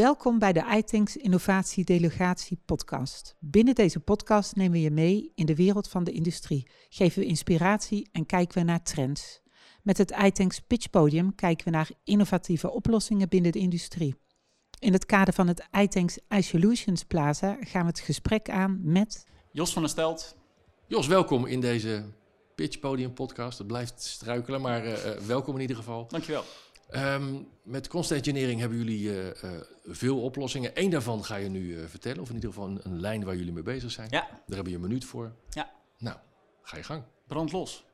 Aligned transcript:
Welkom 0.00 0.38
bij 0.38 0.52
de 0.52 0.64
iThinks 0.76 1.16
Innovatie 1.16 1.84
Delegatie 1.84 2.60
podcast. 2.64 3.34
Binnen 3.38 3.74
deze 3.74 4.00
podcast 4.00 4.56
nemen 4.56 4.72
we 4.72 4.80
je 4.80 4.90
mee 4.90 5.32
in 5.34 5.46
de 5.46 5.54
wereld 5.54 5.88
van 5.88 6.04
de 6.04 6.12
industrie, 6.12 6.70
geven 6.88 7.20
we 7.20 7.26
inspiratie 7.26 8.08
en 8.12 8.26
kijken 8.26 8.58
we 8.58 8.64
naar 8.64 8.82
trends. 8.82 9.40
Met 9.82 9.98
het 9.98 10.10
iThinks 10.10 10.60
Pitch 10.60 10.90
Podium 10.90 11.34
kijken 11.34 11.64
we 11.64 11.70
naar 11.70 11.90
innovatieve 12.04 12.70
oplossingen 12.70 13.28
binnen 13.28 13.52
de 13.52 13.58
industrie. 13.58 14.14
In 14.78 14.92
het 14.92 15.06
kader 15.06 15.34
van 15.34 15.48
het 15.48 15.68
iThinks 15.72 16.18
iSolutions 16.28 17.04
Plaza 17.04 17.56
gaan 17.60 17.82
we 17.82 17.88
het 17.88 18.00
gesprek 18.00 18.50
aan 18.50 18.80
met... 18.82 19.26
Jos 19.52 19.72
van 19.72 19.82
der 19.82 19.90
Stelt. 19.90 20.36
Jos, 20.86 21.06
welkom 21.06 21.46
in 21.46 21.60
deze 21.60 22.04
Pitch 22.54 22.78
Podium 22.78 23.12
podcast. 23.12 23.58
Het 23.58 23.66
blijft 23.66 24.02
struikelen, 24.02 24.60
maar 24.60 24.86
uh, 24.86 24.94
welkom 25.26 25.54
in 25.54 25.60
ieder 25.60 25.76
geval. 25.76 26.06
Dankjewel. 26.08 26.44
Um, 26.96 27.48
met 27.62 27.88
Constant 27.88 28.26
Engineering 28.26 28.60
hebben 28.60 28.78
jullie 28.78 29.00
uh, 29.00 29.26
uh, 29.26 29.32
veel 29.86 30.22
oplossingen. 30.22 30.70
Eén 30.74 30.90
daarvan 30.90 31.24
ga 31.24 31.36
je 31.36 31.48
nu 31.48 31.60
uh, 31.60 31.84
vertellen, 31.86 32.20
of 32.20 32.28
in 32.28 32.34
ieder 32.34 32.50
geval 32.50 32.68
een, 32.68 32.80
een, 32.82 33.00
lijn 33.00 33.24
waar 33.24 33.36
jullie 33.36 33.52
mee 33.52 33.62
bezig 33.62 33.90
zijn. 33.90 34.08
Ja. 34.10 34.28
Daar 34.46 34.56
heb 34.56 34.66
je 34.66 34.74
een 34.74 34.80
minuut 34.80 35.04
voor. 35.04 35.32
Ja. 35.50 35.70
Nou, 35.98 36.16
ga 36.62 36.76
je 36.76 36.82
gang. 36.82 37.02
Brand 37.26 37.52
los. 37.52 37.84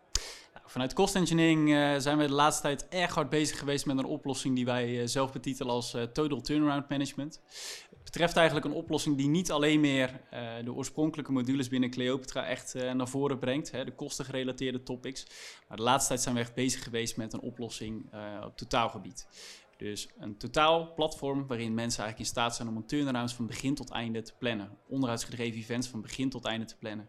Vanuit 0.66 0.92
Cost 0.92 1.14
Engineering 1.14 1.68
zijn 2.02 2.18
we 2.18 2.26
de 2.26 2.32
laatste 2.32 2.62
tijd 2.62 2.88
erg 2.88 3.14
hard 3.14 3.28
bezig 3.28 3.58
geweest 3.58 3.86
met 3.86 3.98
een 3.98 4.04
oplossing 4.04 4.54
die 4.54 4.64
wij 4.64 5.06
zelf 5.06 5.32
betitelen 5.32 5.72
als 5.72 5.96
Total 6.12 6.40
Turnaround 6.40 6.88
Management 6.88 7.40
betreft 8.04 8.36
eigenlijk 8.36 8.66
een 8.66 8.82
oplossing 8.82 9.16
die 9.16 9.28
niet 9.28 9.50
alleen 9.50 9.80
meer 9.80 10.20
de 10.64 10.72
oorspronkelijke 10.72 11.32
modules 11.32 11.68
binnen 11.68 11.90
Cleopatra 11.90 12.46
echt 12.46 12.74
naar 12.74 13.08
voren 13.08 13.38
brengt, 13.38 13.70
hè, 13.70 13.84
de 13.84 13.94
kostengerelateerde 13.94 14.82
topics. 14.82 15.26
Maar 15.68 15.76
de 15.76 15.82
laatste 15.82 16.08
tijd 16.08 16.20
zijn 16.20 16.34
we 16.34 16.40
echt 16.40 16.54
bezig 16.54 16.82
geweest 16.82 17.16
met 17.16 17.32
een 17.32 17.40
oplossing 17.40 18.10
op 18.44 18.56
totaalgebied. 18.56 19.28
Dus 19.76 20.08
een 20.18 20.38
totaal 20.38 20.94
platform 20.94 21.46
waarin 21.46 21.74
mensen 21.74 22.02
eigenlijk 22.02 22.18
in 22.18 22.36
staat 22.36 22.56
zijn 22.56 22.68
om 22.68 22.76
een 22.76 22.86
turnarounds 22.86 23.34
van 23.34 23.46
begin 23.46 23.74
tot 23.74 23.90
einde 23.90 24.22
te 24.22 24.34
plannen. 24.38 24.78
Onderhoudsgedreven 24.88 25.60
events 25.60 25.88
van 25.88 26.00
begin 26.00 26.30
tot 26.30 26.44
einde 26.44 26.64
te 26.64 26.76
plannen. 26.76 27.08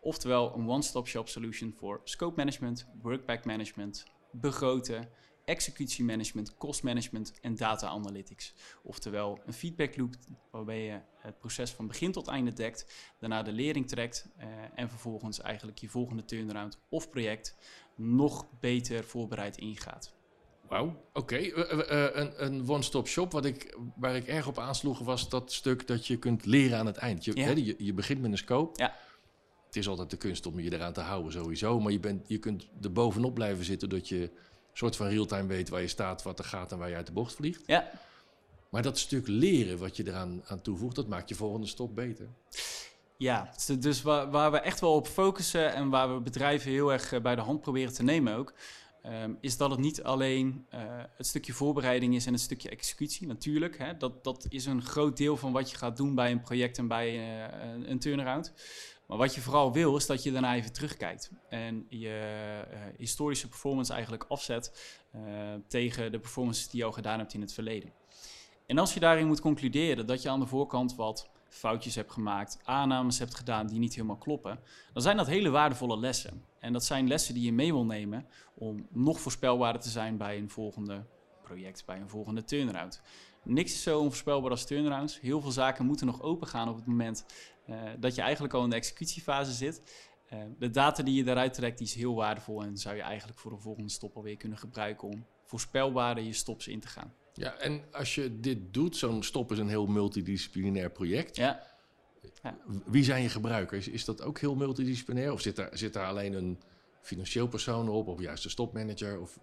Oftewel 0.00 0.54
een 0.56 0.68
one-stop 0.68 1.06
shop 1.06 1.28
solution 1.28 1.72
voor 1.76 2.00
scope 2.04 2.36
management, 2.36 2.86
workback 3.02 3.44
management, 3.44 4.04
begroten, 4.32 5.08
executiemanagement, 5.44 6.82
management 6.82 7.40
en 7.40 7.54
data 7.54 7.88
analytics. 7.88 8.54
Oftewel 8.82 9.40
een 9.46 9.52
feedback 9.52 9.96
loop 9.96 10.14
waarbij 10.50 10.84
je 10.84 11.00
het 11.18 11.38
proces 11.38 11.70
van 11.70 11.86
begin 11.86 12.12
tot 12.12 12.28
einde 12.28 12.52
dekt, 12.52 13.12
daarna 13.18 13.42
de 13.42 13.52
lering 13.52 13.88
trekt 13.88 14.28
uh, 14.38 14.44
en 14.74 14.88
vervolgens 14.88 15.40
eigenlijk 15.40 15.78
je 15.78 15.88
volgende 15.88 16.24
turnaround 16.24 16.78
of 16.88 17.10
project 17.10 17.56
nog 17.96 18.46
beter 18.60 19.04
voorbereid 19.04 19.56
ingaat. 19.56 20.18
Wauw, 20.68 20.86
oké. 20.86 21.18
Okay. 21.18 21.42
Uh, 21.42 21.72
uh, 21.72 22.08
een, 22.12 22.44
een 22.44 22.68
one-stop 22.68 23.08
shop, 23.08 23.32
wat 23.32 23.44
ik, 23.44 23.78
waar 23.96 24.16
ik 24.16 24.26
erg 24.26 24.46
op 24.46 24.58
aansloeg, 24.58 24.98
was 24.98 25.28
dat 25.28 25.52
stuk 25.52 25.86
dat 25.86 26.06
je 26.06 26.18
kunt 26.18 26.44
leren 26.44 26.78
aan 26.78 26.86
het 26.86 26.96
eind. 26.96 27.24
Je, 27.24 27.36
Ja. 27.36 27.44
hè, 27.44 27.50
je, 27.50 27.74
je 27.78 27.94
begint 27.94 28.20
met 28.20 28.30
een 28.30 28.38
scope. 28.38 28.80
Ja. 28.80 28.96
Het 29.70 29.78
is 29.78 29.88
altijd 29.88 30.10
de 30.10 30.16
kunst 30.16 30.46
om 30.46 30.60
je 30.60 30.72
eraan 30.72 30.92
te 30.92 31.00
houden 31.00 31.32
sowieso, 31.32 31.80
maar 31.80 31.92
je, 31.92 32.00
bent, 32.00 32.28
je 32.28 32.38
kunt 32.38 32.68
er 32.82 32.92
bovenop 32.92 33.34
blijven 33.34 33.64
zitten 33.64 33.88
dat 33.88 34.08
je 34.08 34.20
een 34.22 34.30
soort 34.72 34.96
van 34.96 35.06
real-time 35.06 35.46
weet 35.46 35.68
waar 35.68 35.80
je 35.80 35.88
staat, 35.88 36.22
wat 36.22 36.38
er 36.38 36.44
gaat 36.44 36.72
en 36.72 36.78
waar 36.78 36.88
je 36.88 36.94
uit 36.96 37.06
de 37.06 37.12
bocht 37.12 37.34
vliegt. 37.34 37.62
Ja, 37.66 37.90
Maar 38.68 38.82
dat 38.82 38.98
stuk 38.98 39.26
leren 39.26 39.78
wat 39.78 39.96
je 39.96 40.06
eraan 40.06 40.42
aan 40.46 40.62
toevoegt, 40.62 40.96
dat 40.96 41.08
maakt 41.08 41.28
je 41.28 41.34
volgende 41.34 41.66
stop 41.66 41.94
beter. 41.94 42.26
Ja, 43.16 43.52
dus- 43.66 43.78
dus 43.78 44.02
waar, 44.02 44.30
waar 44.30 44.50
we 44.50 44.58
echt 44.58 44.80
wel 44.80 44.94
op 44.94 45.06
focussen 45.06 45.74
en 45.74 45.88
waar 45.88 46.14
we 46.14 46.20
bedrijven 46.20 46.70
heel 46.70 46.92
erg 46.92 47.12
eh, 47.12 47.20
bij 47.20 47.34
de 47.34 47.40
hand 47.40 47.60
proberen 47.60 47.92
te 47.92 48.02
nemen 48.02 48.34
ook, 48.34 48.54
ehm, 49.02 49.32
is 49.40 49.56
dat 49.56 49.70
het 49.70 49.80
niet 49.80 50.02
alleen 50.02 50.66
eh, 50.68 50.80
het 51.16 51.26
stukje 51.26 51.52
voorbereiding 51.52 52.14
is 52.14 52.26
en 52.26 52.32
het 52.32 52.42
stukje 52.42 52.70
executie. 52.70 53.26
Natuurlijk, 53.26 53.78
hè, 53.78 53.96
dat, 53.96 54.24
dat 54.24 54.46
is 54.48 54.66
een 54.66 54.82
groot 54.82 55.16
deel 55.16 55.36
van 55.36 55.52
wat 55.52 55.70
je 55.70 55.76
gaat 55.76 55.96
doen 55.96 56.14
bij 56.14 56.30
een 56.30 56.40
project 56.40 56.78
en 56.78 56.88
bij 56.88 57.08
eh, 57.08 57.70
een, 57.72 57.90
een 57.90 57.98
turnaround. 57.98 58.52
Maar 59.10 59.18
wat 59.18 59.34
je 59.34 59.40
vooral 59.40 59.72
wil, 59.72 59.96
is 59.96 60.06
dat 60.06 60.22
je 60.22 60.32
daarna 60.32 60.54
even 60.54 60.72
terugkijkt 60.72 61.30
en 61.48 61.86
je 61.88 62.08
eh, 62.70 62.78
historische 62.96 63.48
performance 63.48 63.92
eigenlijk 63.92 64.24
afzet 64.28 64.96
eh, 65.10 65.20
tegen 65.66 66.12
de 66.12 66.18
performances 66.18 66.68
die 66.68 66.80
je 66.80 66.86
al 66.86 66.92
gedaan 66.92 67.18
hebt 67.18 67.34
in 67.34 67.40
het 67.40 67.52
verleden. 67.52 67.92
En 68.66 68.78
als 68.78 68.94
je 68.94 69.00
daarin 69.00 69.26
moet 69.26 69.40
concluderen 69.40 70.06
dat 70.06 70.22
je 70.22 70.28
aan 70.28 70.40
de 70.40 70.46
voorkant 70.46 70.94
wat 70.94 71.30
foutjes 71.48 71.94
hebt 71.94 72.12
gemaakt, 72.12 72.58
aannames 72.62 73.18
hebt 73.18 73.34
gedaan 73.34 73.66
die 73.66 73.78
niet 73.78 73.94
helemaal 73.94 74.16
kloppen, 74.16 74.60
dan 74.92 75.02
zijn 75.02 75.16
dat 75.16 75.26
hele 75.26 75.50
waardevolle 75.50 75.98
lessen. 75.98 76.44
En 76.58 76.72
dat 76.72 76.84
zijn 76.84 77.08
lessen 77.08 77.34
die 77.34 77.44
je 77.44 77.52
mee 77.52 77.72
wil 77.72 77.84
nemen 77.84 78.26
om 78.54 78.86
nog 78.90 79.20
voorspelbaarder 79.20 79.82
te 79.82 79.90
zijn 79.90 80.16
bij 80.16 80.38
een 80.38 80.50
volgende 80.50 81.04
project, 81.42 81.84
bij 81.86 82.00
een 82.00 82.08
volgende 82.08 82.44
turnaround. 82.44 83.02
Niks 83.42 83.72
is 83.72 83.82
zo 83.82 83.98
onvoorspelbaar 83.98 84.50
als 84.50 84.64
turnarounds. 84.64 85.20
Heel 85.20 85.40
veel 85.40 85.50
zaken 85.50 85.86
moeten 85.86 86.06
nog 86.06 86.22
open 86.22 86.46
gaan 86.46 86.68
op 86.68 86.76
het 86.76 86.86
moment 86.86 87.24
dat 87.98 88.14
je 88.14 88.20
eigenlijk 88.20 88.54
al 88.54 88.64
in 88.64 88.70
de 88.70 88.76
executiefase 88.76 89.52
zit. 89.52 89.82
Uh, 90.32 90.38
de 90.58 90.70
data 90.70 91.02
die 91.02 91.14
je 91.14 91.24
daaruit 91.24 91.54
trekt, 91.54 91.78
die 91.78 91.86
is 91.86 91.94
heel 91.94 92.14
waardevol 92.14 92.62
en 92.62 92.76
zou 92.76 92.96
je 92.96 93.02
eigenlijk 93.02 93.38
voor 93.38 93.52
een 93.52 93.60
volgende 93.60 93.90
stop 93.90 94.16
alweer 94.16 94.36
kunnen 94.36 94.58
gebruiken 94.58 95.08
om 95.08 95.26
voorspelbaarder 95.44 96.24
je 96.24 96.32
stops 96.32 96.68
in 96.68 96.80
te 96.80 96.88
gaan. 96.88 97.14
Ja, 97.34 97.54
en 97.54 97.84
als 97.92 98.14
je 98.14 98.40
dit 98.40 98.74
doet, 98.74 98.96
zo'n 98.96 99.22
stop 99.22 99.52
is 99.52 99.58
een 99.58 99.68
heel 99.68 99.86
multidisciplinair 99.86 100.90
project. 100.90 101.36
Ja. 101.36 101.68
Wie 102.86 103.04
zijn 103.04 103.22
je 103.22 103.28
gebruikers? 103.28 103.88
Is 103.88 104.04
dat 104.04 104.22
ook 104.22 104.38
heel 104.38 104.54
multidisciplinair? 104.54 105.32
Of 105.32 105.40
zit 105.40 105.56
daar, 105.56 105.70
zit 105.72 105.92
daar 105.92 106.06
alleen 106.06 106.32
een 106.32 106.58
financieel 107.02 107.48
persoon 107.48 107.88
op, 107.88 108.08
of 108.08 108.20
juist 108.20 108.44
een 108.44 108.50
stopmanager? 108.50 109.20
Of 109.20 109.38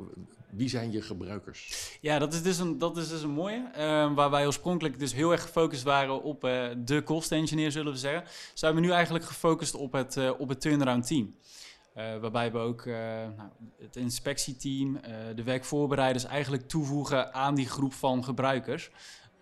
wie 0.49 0.69
zijn 0.69 0.91
je 0.91 1.01
gebruikers? 1.01 1.97
Ja, 2.01 2.19
dat 2.19 2.33
is 2.33 2.41
dus 2.41 2.57
een, 2.57 2.77
dat 2.77 2.97
is 2.97 3.09
dus 3.09 3.21
een 3.21 3.29
mooie. 3.29 3.71
Uh, 3.77 4.13
waar 4.13 4.29
wij 4.29 4.45
oorspronkelijk 4.45 4.99
dus 4.99 5.13
heel 5.13 5.31
erg 5.31 5.41
gefocust 5.41 5.83
waren 5.83 6.23
op 6.23 6.45
uh, 6.45 6.67
de 6.77 7.03
cost 7.03 7.31
engineer, 7.31 7.71
zullen 7.71 7.91
we 7.91 7.97
zeggen. 7.97 8.23
Zijn 8.53 8.75
we 8.75 8.79
nu 8.79 8.91
eigenlijk 8.91 9.25
gefocust 9.25 9.75
op 9.75 9.91
het, 9.91 10.15
uh, 10.15 10.31
op 10.37 10.49
het 10.49 10.61
turnaround 10.61 11.07
team. 11.07 11.35
Waarbij 12.21 12.51
we 12.51 12.57
ook 12.57 12.85
nou, 12.85 13.49
het 13.79 13.95
inspectieteam, 13.95 14.99
de 15.35 15.43
werkvoorbereiders 15.43 16.25
eigenlijk 16.25 16.67
toevoegen 16.67 17.33
aan 17.33 17.55
die 17.55 17.69
groep 17.69 17.93
van 17.93 18.23
gebruikers. 18.23 18.91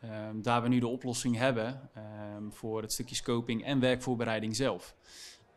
Um, 0.04 0.42
daar 0.42 0.62
we 0.62 0.68
nu 0.68 0.80
de 0.80 0.88
oplossing 0.88 1.38
hebben 1.38 1.90
um, 2.38 2.54
voor 2.54 2.81
het 2.81 2.92
stukje 2.92 3.16
scoping 3.16 3.66
en 3.66 3.80
werkvoorbereiding 3.80 4.56
zelf. 4.56 4.96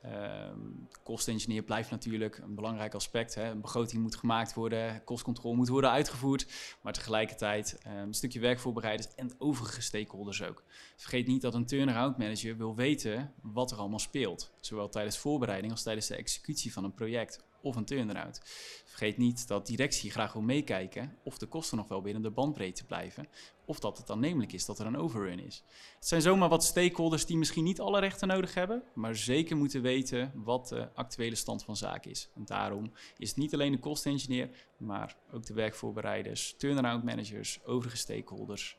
Um, 0.05 0.89
kostenengineer 1.03 1.63
blijft 1.63 1.91
natuurlijk 1.91 2.39
een 2.39 2.55
belangrijk 2.55 2.95
aspect. 2.95 3.35
Hè. 3.35 3.51
Een 3.51 3.61
begroting 3.61 4.03
moet 4.03 4.17
gemaakt 4.17 4.55
worden, 4.55 5.05
kostcontrole 5.05 5.57
moet 5.57 5.69
worden 5.69 5.91
uitgevoerd. 5.91 6.47
Maar 6.83 6.93
tegelijkertijd 6.93 7.79
um, 7.87 7.93
een 7.93 8.15
stukje 8.15 8.41
werkvoorbereiders 8.41 9.15
en 9.15 9.31
overige 9.39 9.83
stakeholders 9.83 10.43
ook. 10.43 10.65
Vergeet 10.97 11.27
niet 11.27 11.43
dat 11.43 11.55
een 11.55 11.67
turnaround 11.67 12.19
manager 12.19 12.57
wil 12.57 12.75
weten 12.75 13.35
wat 13.43 13.71
er 13.71 13.79
allemaal 13.79 13.99
speelt. 13.99 14.53
Zowel 14.61 14.89
tijdens 14.89 15.19
voorbereiding 15.19 15.73
als 15.73 15.83
tijdens 15.83 16.07
de 16.07 16.17
executie 16.17 16.73
van 16.73 16.85
een 16.85 16.95
project 16.95 17.47
of 17.61 17.77
een 17.77 17.85
turnaround. 17.85 18.41
Vergeet 18.85 19.17
niet 19.17 19.49
dat 19.49 19.67
directie 19.67 20.11
graag 20.11 20.33
wil 20.33 20.43
meekijken 20.43 21.17
of 21.23 21.39
de 21.39 21.47
kosten 21.47 21.77
nog 21.77 21.89
wel 21.89 22.01
binnen 22.01 22.23
de 22.23 22.31
bandbreedte 22.31 22.85
blijven. 22.85 23.29
Of 23.65 23.79
dat 23.81 23.99
het 23.99 24.11
aannemelijk 24.11 24.53
is 24.53 24.65
dat 24.65 24.79
er 24.79 24.87
een 24.87 24.97
overrun 24.97 25.39
is. 25.39 25.63
Het 25.95 26.09
zijn 26.09 26.23
zomaar 26.23 26.49
wat 26.49 26.65
stakeholders 26.65 27.27
die 27.27 27.37
misschien 27.37 27.65
niet 27.65 27.81
alle 27.81 28.01
rechten 28.01 28.29
nodig 28.29 28.55
hebben, 28.55 28.83
maar 28.95 29.17
zeker 29.17 29.57
moeten 29.57 29.83
weten 29.83 30.33
wat 30.35 30.69
de 30.69 30.89
actuele 30.95 31.35
stand 31.35 31.65
van 31.65 31.77
zaken 31.77 32.11
is. 32.11 32.29
En 32.35 32.45
daarom 32.45 32.93
is 33.19 33.29
het 33.29 33.39
niet 33.39 33.55
alleen 33.55 33.73
de 33.73 33.79
kostenengineer, 33.79 34.51
maar 34.77 35.17
ook 35.33 35.47
de 35.47 35.55
werkvoorbereiders, 35.55 36.55
turnaround 36.59 37.05
managers, 37.05 37.65
overige 37.65 37.97
stakeholders 37.97 38.79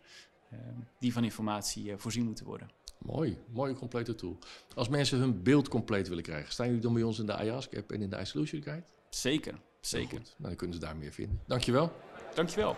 die 1.00 1.14
van 1.14 1.24
informatie 1.24 1.86
uh, 1.86 1.94
voorzien 1.98 2.26
moeten 2.26 2.46
worden. 2.46 2.70
Mooi, 2.98 3.38
mooie 3.52 3.74
complete 3.74 4.16
tool. 4.16 4.38
Als 4.76 4.90
mensen 4.90 5.20
hun 5.20 5.44
beeld 5.44 5.68
compleet 5.68 6.08
willen 6.08 6.24
krijgen, 6.24 6.52
staan 6.52 6.66
jullie 6.66 6.82
dan 6.82 6.94
bij 6.94 7.04
ons 7.04 7.20
in 7.20 7.26
de 7.26 7.44
iAsk 7.44 7.76
app 7.76 7.92
en 7.92 8.02
in 8.02 8.10
de 8.10 8.20
iSolution 8.20 8.62
Guide? 8.62 8.84
Zeker, 9.10 9.60
zeker. 9.82 10.20
Nou, 10.20 10.34
dan 10.38 10.56
kunnen 10.56 10.76
ze 10.76 10.82
daar 10.82 10.98
meer 10.98 11.12
vinden. 11.12 11.42
Dankjewel. 11.48 11.92
Dankjewel. 12.34 12.76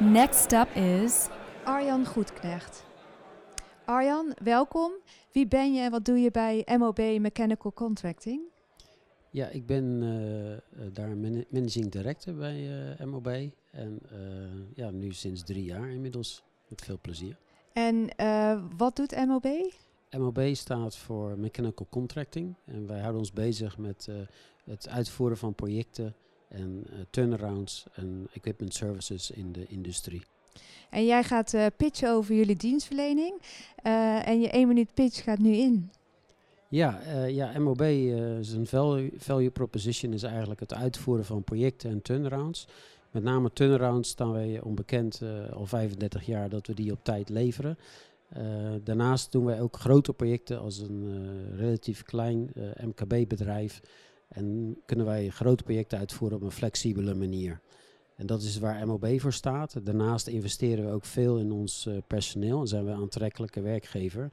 Next 0.00 0.52
up 0.52 0.68
is 0.74 1.28
Arjan 1.64 2.06
Goedknecht. 2.06 2.84
Arjan, 3.84 4.36
welkom. 4.42 4.92
Wie 5.32 5.46
ben 5.46 5.74
je 5.74 5.80
en 5.80 5.90
wat 5.90 6.04
doe 6.04 6.18
je 6.18 6.30
bij 6.30 6.66
MOB 6.78 6.98
Mechanical 6.98 7.72
Contracting? 7.72 8.40
Ja, 9.34 9.48
ik 9.48 9.66
ben 9.66 10.02
uh, 10.02 10.86
daar 10.92 11.16
man 11.16 11.44
managing 11.48 11.90
director 11.90 12.34
bij 12.34 12.88
uh, 13.00 13.06
MOB. 13.06 13.26
En 13.70 14.00
uh, 14.12 14.18
ja, 14.74 14.90
nu 14.90 15.12
sinds 15.12 15.42
drie 15.42 15.64
jaar 15.64 15.90
inmiddels. 15.90 16.42
Met 16.68 16.82
veel 16.82 16.98
plezier. 17.00 17.36
En 17.72 18.08
wat 18.76 18.96
doet 18.96 19.26
MOB? 19.26 19.46
MOB 20.18 20.40
staat 20.52 20.96
voor 20.96 21.38
Mechanical 21.38 21.86
Contracting. 21.90 22.54
En 22.64 22.86
wij 22.86 22.98
houden 22.98 23.20
ons 23.20 23.32
bezig 23.32 23.78
met 23.78 24.08
het 24.64 24.88
uitvoeren 24.88 25.36
van 25.36 25.54
projecten 25.54 26.14
en 26.48 26.86
turnarounds 27.10 27.86
en 27.92 28.28
equipment 28.32 28.74
services 28.74 29.30
in 29.30 29.52
de 29.52 29.66
industrie. 29.66 30.22
En 30.90 31.04
jij 31.04 31.22
gaat 31.22 31.54
pitchen 31.76 32.10
over 32.10 32.34
jullie 32.34 32.56
dienstverlening 32.56 33.40
en 34.22 34.40
je 34.40 34.50
één 34.50 34.68
minuut 34.68 34.94
pitch 34.94 35.22
gaat 35.22 35.38
nu 35.38 35.52
in. 35.52 35.90
Ja, 36.68 37.00
ja 37.26 37.58
MOB 37.58 37.80
is 38.40 38.52
een 38.52 38.66
value, 38.66 39.12
value 39.16 39.50
proposition 39.50 40.12
is 40.12 40.22
eigenlijk 40.22 40.60
het 40.60 40.74
uitvoeren 40.74 41.24
van 41.24 41.44
projecten 41.44 41.90
en 41.90 42.02
turnarounds 42.02 42.66
Met 43.10 43.22
name 43.22 43.52
turnarounds 43.52 44.08
staan 44.08 44.32
wij 44.32 44.60
onbekend 44.60 45.20
uh, 45.22 45.50
al 45.52 45.66
35 45.66 46.26
jaar 46.26 46.48
dat 46.48 46.66
we 46.66 46.74
die 46.74 46.92
op 46.92 46.98
tijd 47.02 47.28
leveren. 47.28 47.78
Uh, 48.36 48.42
daarnaast 48.84 49.32
doen 49.32 49.44
wij 49.44 49.60
ook 49.60 49.76
grote 49.76 50.12
projecten 50.12 50.60
als 50.60 50.78
een 50.78 51.02
uh, 51.04 51.58
relatief 51.58 52.02
klein 52.02 52.50
MKB-bedrijf. 52.80 53.80
En 54.28 54.76
kunnen 54.86 55.06
wij 55.06 55.28
grote 55.28 55.62
projecten 55.62 55.98
uitvoeren 55.98 56.36
op 56.36 56.42
een 56.42 56.50
flexibele 56.50 57.14
manier. 57.14 57.60
En 58.16 58.26
dat 58.26 58.42
is 58.42 58.58
waar 58.58 58.86
MOB 58.86 59.20
voor 59.20 59.32
staat. 59.32 59.76
Daarnaast 59.82 60.26
investeren 60.26 60.84
we 60.84 60.92
ook 60.92 61.04
veel 61.04 61.38
in 61.38 61.52
ons 61.52 61.88
personeel 62.06 62.60
en 62.60 62.66
zijn 62.66 62.84
we 62.84 62.90
een 62.90 63.00
aantrekkelijke 63.00 63.60
werkgever 63.60 64.30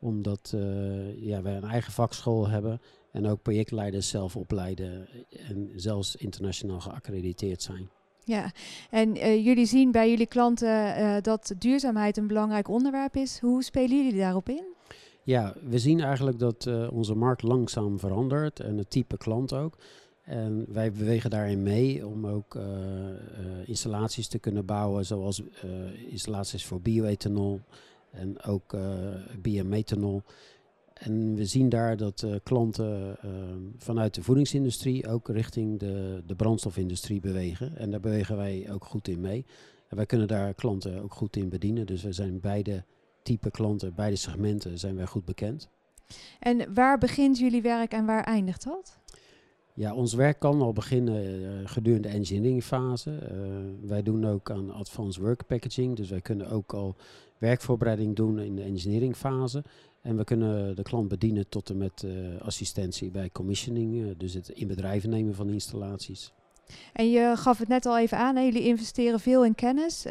omdat 0.00 0.52
uh, 0.54 1.22
ja, 1.22 1.42
wij 1.42 1.56
een 1.56 1.64
eigen 1.64 1.92
vakschool 1.92 2.48
hebben 2.48 2.80
en 3.12 3.26
ook 3.26 3.42
projectleiders 3.42 4.08
zelf 4.08 4.36
opleiden 4.36 5.08
en 5.48 5.70
zelfs 5.74 6.16
internationaal 6.16 6.80
geaccrediteerd 6.80 7.62
zijn. 7.62 7.88
Ja, 8.24 8.52
en 8.90 9.16
uh, 9.16 9.44
jullie 9.44 9.66
zien 9.66 9.90
bij 9.90 10.10
jullie 10.10 10.26
klanten 10.26 10.68
uh, 10.68 11.16
dat 11.20 11.54
duurzaamheid 11.58 12.16
een 12.16 12.26
belangrijk 12.26 12.68
onderwerp 12.68 13.16
is. 13.16 13.38
Hoe 13.38 13.62
spelen 13.62 14.04
jullie 14.04 14.20
daarop 14.20 14.48
in? 14.48 14.64
Ja, 15.22 15.54
we 15.68 15.78
zien 15.78 16.00
eigenlijk 16.00 16.38
dat 16.38 16.66
uh, 16.66 16.92
onze 16.92 17.14
markt 17.14 17.42
langzaam 17.42 17.98
verandert 17.98 18.60
en 18.60 18.76
het 18.76 18.90
type 18.90 19.16
klant 19.16 19.52
ook. 19.52 19.76
En 20.22 20.64
wij 20.68 20.92
bewegen 20.92 21.30
daarin 21.30 21.62
mee 21.62 22.06
om 22.06 22.26
ook 22.26 22.58
installaties 23.64 24.28
te 24.28 24.38
kunnen 24.38 24.64
bouwen, 24.64 25.06
zoals 25.06 25.42
installaties 26.08 26.64
voor 26.64 26.80
bioethanol 26.80 27.60
en 28.10 28.42
ook 28.42 28.76
biomethanol. 29.42 30.22
En 31.00 31.34
we 31.34 31.44
zien 31.44 31.68
daar 31.68 31.96
dat 31.96 32.22
uh, 32.22 32.34
klanten 32.42 33.16
uh, 33.24 33.30
vanuit 33.76 34.14
de 34.14 34.22
voedingsindustrie 34.22 35.08
ook 35.08 35.28
richting 35.28 35.78
de, 35.78 36.22
de 36.26 36.34
brandstofindustrie 36.34 37.20
bewegen. 37.20 37.76
En 37.76 37.90
daar 37.90 38.00
bewegen 38.00 38.36
wij 38.36 38.68
ook 38.72 38.84
goed 38.84 39.08
in 39.08 39.20
mee. 39.20 39.46
En 39.88 39.96
wij 39.96 40.06
kunnen 40.06 40.28
daar 40.28 40.54
klanten 40.54 41.02
ook 41.02 41.14
goed 41.14 41.36
in 41.36 41.48
bedienen. 41.48 41.86
Dus 41.86 42.02
we 42.02 42.12
zijn 42.12 42.40
beide 42.40 42.84
type 43.22 43.50
klanten, 43.50 43.94
beide 43.94 44.16
segmenten 44.16 44.78
zijn 44.78 44.96
wij 44.96 45.06
goed 45.06 45.24
bekend. 45.24 45.68
En 46.38 46.74
waar 46.74 46.98
begint 46.98 47.38
jullie 47.38 47.62
werk 47.62 47.92
en 47.92 48.06
waar 48.06 48.24
eindigt 48.24 48.64
dat? 48.64 48.98
Ja, 49.80 49.94
ons 49.94 50.14
werk 50.14 50.38
kan 50.38 50.62
al 50.62 50.72
beginnen 50.72 51.40
uh, 51.40 51.48
gedurende 51.64 52.08
de 52.08 52.14
engineeringfase. 52.14 53.10
Uh, 53.10 53.88
wij 53.88 54.02
doen 54.02 54.26
ook 54.26 54.50
aan 54.50 54.70
advanced 54.70 55.22
work 55.22 55.46
packaging, 55.46 55.96
dus 55.96 56.10
wij 56.10 56.20
kunnen 56.20 56.50
ook 56.50 56.72
al 56.72 56.96
werkvoorbereiding 57.38 58.16
doen 58.16 58.38
in 58.38 58.56
de 58.56 58.62
engineeringfase. 58.62 59.64
En 60.00 60.16
we 60.16 60.24
kunnen 60.24 60.76
de 60.76 60.82
klant 60.82 61.08
bedienen 61.08 61.48
tot 61.48 61.70
en 61.70 61.76
met 61.78 62.02
uh, 62.02 62.40
assistentie 62.40 63.10
bij 63.10 63.30
commissioning, 63.32 64.16
dus 64.16 64.34
het 64.34 64.48
in 64.48 64.66
bedrijven 64.66 65.10
nemen 65.10 65.34
van 65.34 65.50
installaties. 65.50 66.32
En 66.92 67.10
je 67.10 67.32
gaf 67.36 67.58
het 67.58 67.68
net 67.68 67.86
al 67.86 67.98
even 67.98 68.18
aan, 68.18 68.36
hè? 68.36 68.42
jullie 68.42 68.66
investeren 68.66 69.20
veel 69.20 69.44
in 69.44 69.54
kennis. 69.54 70.06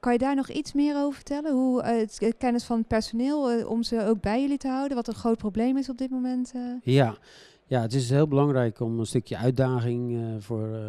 kan 0.00 0.12
je 0.12 0.18
daar 0.18 0.34
nog 0.34 0.48
iets 0.48 0.72
meer 0.72 0.96
over 0.96 1.14
vertellen? 1.14 1.52
Hoe 1.52 1.82
het 1.82 2.34
kennis 2.38 2.64
van 2.64 2.78
het 2.78 2.86
personeel, 2.86 3.66
om 3.66 3.82
ze 3.82 4.04
ook 4.04 4.20
bij 4.20 4.40
jullie 4.40 4.58
te 4.58 4.68
houden, 4.68 4.96
wat 4.96 5.08
een 5.08 5.14
groot 5.14 5.38
probleem 5.38 5.76
is 5.76 5.88
op 5.88 5.98
dit 5.98 6.10
moment? 6.10 6.52
Ja, 6.82 7.16
ja, 7.70 7.80
het 7.80 7.94
is 7.94 8.10
heel 8.10 8.28
belangrijk 8.28 8.80
om 8.80 8.98
een 8.98 9.06
stukje 9.06 9.36
uitdaging 9.36 10.10
uh, 10.10 10.34
voor, 10.38 10.68
uh, 10.68 10.80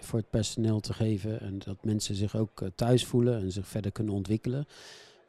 voor 0.00 0.18
het 0.18 0.30
personeel 0.30 0.80
te 0.80 0.92
geven. 0.92 1.40
En 1.40 1.58
dat 1.58 1.84
mensen 1.84 2.14
zich 2.14 2.36
ook 2.36 2.60
uh, 2.60 2.68
thuis 2.74 3.06
voelen 3.06 3.40
en 3.40 3.52
zich 3.52 3.66
verder 3.66 3.92
kunnen 3.92 4.14
ontwikkelen. 4.14 4.66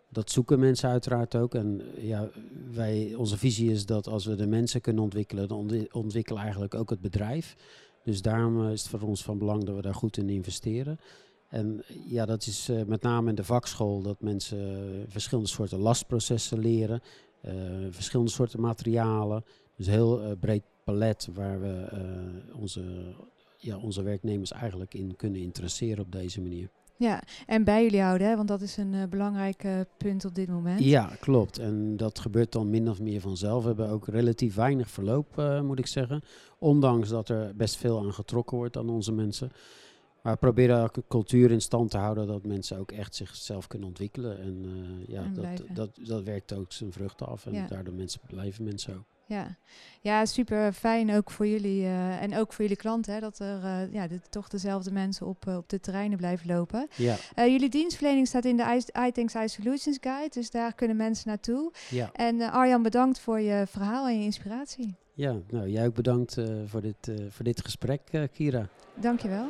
Dat 0.10 0.32
zoeken 0.32 0.60
mensen 0.60 0.90
uiteraard 0.90 1.36
ook. 1.36 1.56
En 1.56 1.82
ja, 1.98 2.30
wij, 2.72 3.14
onze 3.18 3.38
visie 3.38 3.72
is 3.72 3.86
dat 3.86 4.08
als 4.08 4.26
we 4.26 4.36
de 4.36 4.48
mensen 4.48 4.82
kunnen 4.82 5.04
ontwikkelen, 5.04 5.48
dan 5.48 5.88
ontwikkelen 5.92 6.42
eigenlijk 6.42 6.76
ook 6.76 6.90
het 6.90 7.02
bedrijf. 7.02 7.56
Dus 8.04 8.22
daarom 8.22 8.68
is 8.68 8.82
het 8.82 8.90
voor 8.90 9.10
ons 9.10 9.24
van 9.24 9.38
belang 9.38 9.64
dat 9.64 9.76
we 9.76 9.82
daar 9.82 9.96
goed 9.96 10.18
in 10.18 10.30
investeren. 10.30 11.00
En 11.48 11.84
ja, 12.06 12.26
dat 12.26 12.46
is 12.46 12.70
met 12.88 13.02
name 13.02 13.30
in 13.30 13.36
de 13.36 13.44
vakschool 13.44 14.02
dat 14.02 14.22
mensen 14.22 14.86
verschillende 15.08 15.50
soorten 15.50 15.80
lastprocessen 15.80 16.60
leren. 16.60 17.02
verschillende 17.90 18.32
soorten 18.32 18.62
materialen. 18.62 19.44
Dus 19.82 19.90
heel 19.90 20.36
breed 20.40 20.64
palet 20.84 21.30
waar 21.34 21.62
we 21.62 21.90
uh, 21.94 22.62
onze, 22.62 22.84
ja, 23.58 23.78
onze 23.78 24.04
werknemers 24.04 24.52
eigenlijk 24.52 24.94
in 24.94 25.16
kunnen 25.16 25.42
interesseren 25.42 26.04
op 26.04 26.12
deze 26.12 26.42
manier. 26.42 26.70
Ja, 26.98 27.24
en 27.46 27.64
bij 27.64 27.84
jullie 27.84 28.02
houden, 28.02 28.28
hè? 28.28 28.36
want 28.36 28.48
dat 28.48 28.62
is 28.62 28.78
een 28.78 28.94
uh, 28.94 29.04
belangrijk 29.10 29.64
uh, 29.64 29.80
punt 29.98 30.26
op 30.26 30.36
dit 30.36 30.48
moment. 30.48 30.80
Ja, 30.80 31.10
klopt. 31.20 31.60
En 31.60 31.98
dat 31.98 32.20
gebeurt 32.20 32.52
dan 32.52 32.70
min 32.70 32.90
of 32.90 33.00
meer 33.00 33.22
vanzelf. 33.22 33.62
We 33.62 33.68
hebben 33.68 33.90
ook 33.90 34.08
relatief 34.08 34.56
weinig 34.56 34.90
verloop, 34.90 35.38
uh, 35.38 35.62
moet 35.62 35.80
ik 35.80 35.88
zeggen. 35.88 36.24
Ondanks 36.60 37.10
dat 37.10 37.30
er 37.30 37.56
best 37.56 37.78
veel 37.78 38.00
aan 38.00 38.14
getrokken 38.14 38.58
wordt 38.58 38.78
aan 38.78 38.90
onze 38.90 39.12
mensen. 39.12 39.52
Maar 40.22 40.34
we 40.34 40.40
proberen 40.40 40.84
ook 40.84 40.96
een 40.96 41.08
cultuur 41.08 41.52
in 41.52 41.62
stand 41.62 41.92
te 41.92 41.98
houden 41.98 42.28
dat 42.28 42.46
mensen 42.46 42.78
ook 42.78 42.92
echt 42.92 43.16
zichzelf 43.16 43.68
kunnen 43.68 43.88
ontwikkelen. 43.88 44.40
En 44.40 44.66
ja, 45.08 45.24
en 45.24 45.34
dat, 45.34 45.64
dat, 45.74 45.90
dat 46.08 46.24
werkt 46.24 46.54
ook 46.54 46.72
zijn 46.72 46.92
vruchten 46.92 47.28
af. 47.28 47.46
En 47.46 47.54
ja. 47.54 47.68
daardoor 47.68 47.94
mensen, 47.94 48.22
blijven 48.28 48.64
mensen 48.64 48.96
ook. 48.96 49.06
Ja. 49.32 49.58
ja, 50.02 50.26
super 50.26 50.74
fijn 50.74 51.14
ook 51.14 51.32
voor 51.32 51.48
jullie 51.48 51.82
uh, 51.82 52.22
en 52.22 52.38
ook 52.38 52.54
voor 52.54 52.62
jullie 52.62 52.78
klanten, 52.78 53.14
hè, 53.14 53.20
dat 53.20 53.40
er 53.40 53.64
uh, 53.64 53.94
ja, 53.94 54.08
de, 54.08 54.20
toch 54.30 54.48
dezelfde 54.48 54.92
mensen 54.92 55.28
op, 55.28 55.46
uh, 55.48 55.58
op 55.58 55.70
de 55.70 55.80
terreinen 55.80 56.18
blijven 56.18 56.48
lopen. 56.48 56.88
Ja. 56.96 57.16
jullie 57.36 57.70
dienstverlening 57.70 58.28
staat 58.28 58.46
in 58.46 58.58
de 58.58 58.84
iThanks 59.08 59.36
iSolutions 59.36 59.98
Guide, 60.02 60.30
dus 60.30 60.52
daar 60.52 60.74
kunnen 60.74 60.98
mensen 60.98 61.28
naartoe. 61.28 61.72
Ja. 61.90 62.10
En 62.14 62.42
Arjan, 62.42 62.82
bedankt 62.82 63.20
voor 63.20 63.40
je 63.40 63.66
verhaal 63.68 64.08
en 64.08 64.18
je 64.18 64.24
inspiratie. 64.24 64.96
Ja, 65.14 65.36
nou 65.50 65.70
jij 65.70 65.86
ook 65.86 65.96
bedankt 65.96 66.38
voor, 66.66 66.82
dit, 66.82 67.12
voor 67.30 67.46
dit 67.46 67.62
gesprek, 67.62 68.30
Kira. 68.34 68.70
Dankjewel. 68.96 69.48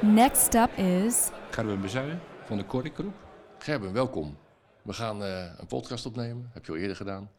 Next 0.00 0.54
up 0.54 0.76
is... 0.76 1.30
Gerben 1.50 1.80
Bezuijen 1.80 2.20
van 2.44 2.56
de 2.56 2.66
Corrie 2.66 2.92
Groep. 2.94 3.14
Gerben, 3.58 3.92
welkom. 3.92 4.41
We 4.82 4.92
gaan 4.92 5.22
uh, 5.22 5.52
een 5.56 5.66
podcast 5.66 6.06
opnemen, 6.06 6.50
heb 6.52 6.66
je 6.66 6.72
al 6.72 6.78
eerder 6.78 6.96
gedaan. 6.96 7.30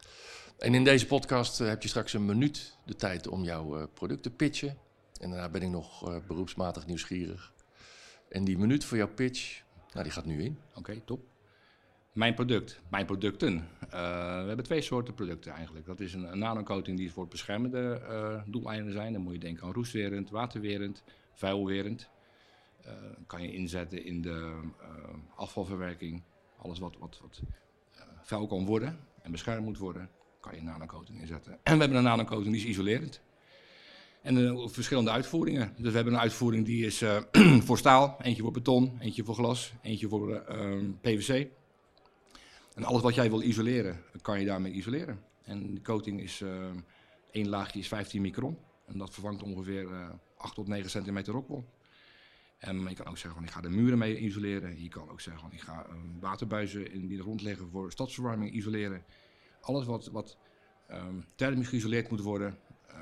En 0.57 0.73
in 0.73 0.83
deze 0.83 1.05
podcast 1.05 1.61
uh, 1.61 1.67
heb 1.67 1.81
je 1.81 1.87
straks 1.87 2.13
een 2.13 2.25
minuut 2.25 2.77
de 2.85 2.95
tijd 2.95 3.27
om 3.27 3.43
jouw 3.43 3.79
uh, 3.79 3.83
product 3.93 4.23
te 4.23 4.29
pitchen. 4.29 4.77
En 5.19 5.29
daarna 5.29 5.49
ben 5.49 5.61
ik 5.61 5.69
nog 5.69 6.21
beroepsmatig 6.27 6.85
nieuwsgierig. 6.85 7.53
En 8.29 8.43
die 8.43 8.57
minuut 8.57 8.85
voor 8.85 8.97
jouw 8.97 9.13
pitch, 9.13 9.61
nou, 9.91 10.03
die 10.03 10.13
gaat 10.13 10.25
nu 10.25 10.43
in. 10.43 10.59
Oké, 10.75 10.99
top. 11.05 11.21
Mijn 12.13 12.33
product, 12.33 12.79
mijn 12.89 13.05
producten. 13.05 13.67
we 13.89 14.45
hebben 14.47 14.63
twee 14.65 14.81
soorten 14.81 15.13
producten 15.13 15.51
eigenlijk. 15.51 15.85
Dat 15.85 15.99
is 15.99 16.13
een, 16.13 16.31
een 16.31 16.39
nanocoating 16.39 16.97
die 16.97 17.11
voor 17.11 17.27
beschermende 17.27 18.01
doeleinden 18.45 18.93
zijn. 18.93 19.13
Dan 19.13 19.21
moet 19.21 19.33
je 19.33 19.39
denken 19.39 19.63
aan 19.63 19.73
roestwerend, 19.73 20.29
waterwerend, 20.29 21.03
vuilwerend. 21.33 22.09
kan 23.27 23.41
je 23.41 23.53
inzetten 23.53 24.05
in 24.05 24.21
de 24.21 24.61
afvalverwerking 25.35 26.23
alles 26.63 26.79
wat, 26.79 26.95
wat, 26.99 27.19
wat 27.21 27.41
uh, 27.95 28.01
vuil 28.21 28.47
kan 28.47 28.65
worden 28.65 28.99
en 29.21 29.31
beschermd 29.31 29.65
moet 29.65 29.77
worden, 29.77 30.09
kan 30.39 30.53
je 30.53 30.59
een 30.59 30.65
nanocoating 30.65 31.19
inzetten. 31.19 31.59
En 31.63 31.73
we 31.73 31.79
hebben 31.79 31.97
een 31.97 32.03
nanocoating 32.03 32.53
die 32.53 32.63
is 32.63 32.69
isolerend. 32.69 33.21
En 34.21 34.37
uh, 34.37 34.67
verschillende 34.67 35.11
uitvoeringen. 35.11 35.73
Dus 35.77 35.89
we 35.89 35.95
hebben 35.95 36.13
een 36.13 36.19
uitvoering 36.19 36.65
die 36.65 36.85
is 36.85 37.01
uh, 37.01 37.21
voor 37.67 37.77
staal, 37.77 38.17
eentje 38.21 38.41
voor 38.41 38.51
beton, 38.51 38.97
eentje 38.99 39.23
voor 39.23 39.35
glas, 39.35 39.73
eentje 39.81 40.07
voor 40.07 40.35
ehm, 40.35 40.91
PVC. 41.01 41.47
En 42.75 42.83
alles 42.83 43.01
wat 43.01 43.15
jij 43.15 43.29
wil 43.29 43.41
isoleren, 43.41 44.01
kan 44.21 44.39
je 44.39 44.45
daarmee 44.45 44.71
isoleren. 44.71 45.23
En 45.43 45.73
de 45.73 45.81
coating 45.81 46.21
is, 46.21 46.43
één 47.31 47.49
laagje 47.49 47.79
is 47.79 47.87
15 47.87 48.21
micron. 48.21 48.57
En 48.85 48.97
dat 48.97 49.13
vervangt 49.13 49.43
ongeveer 49.43 49.87
8 50.37 50.55
tot 50.55 50.67
9 50.67 50.89
centimeter 50.89 51.33
rockwol. 51.33 51.65
En 52.63 52.87
je 52.89 52.95
kan 52.95 53.05
ook 53.05 53.17
zeggen 53.17 53.33
van 53.33 53.43
ik 53.43 53.49
ga 53.49 53.61
de 53.61 53.69
muren 53.69 53.97
mee 53.97 54.17
isoleren. 54.17 54.81
Je 54.81 54.89
kan 54.89 55.09
ook 55.09 55.21
zeggen 55.21 55.41
van 55.41 55.51
ik 55.51 55.61
ga 55.61 55.85
um, 55.89 56.19
waterbuizen 56.19 56.91
in 56.91 57.07
die 57.07 57.17
de 57.17 57.23
grond 57.23 57.41
liggen 57.41 57.69
voor 57.69 57.91
stadsverwarming 57.91 58.51
isoleren. 58.51 59.03
Alles 59.61 59.85
wat, 59.85 60.07
wat 60.07 60.37
um, 60.91 61.25
thermisch 61.35 61.67
geïsoleerd 61.67 62.09
moet 62.09 62.21
worden, 62.21 62.57
uh, 62.89 62.95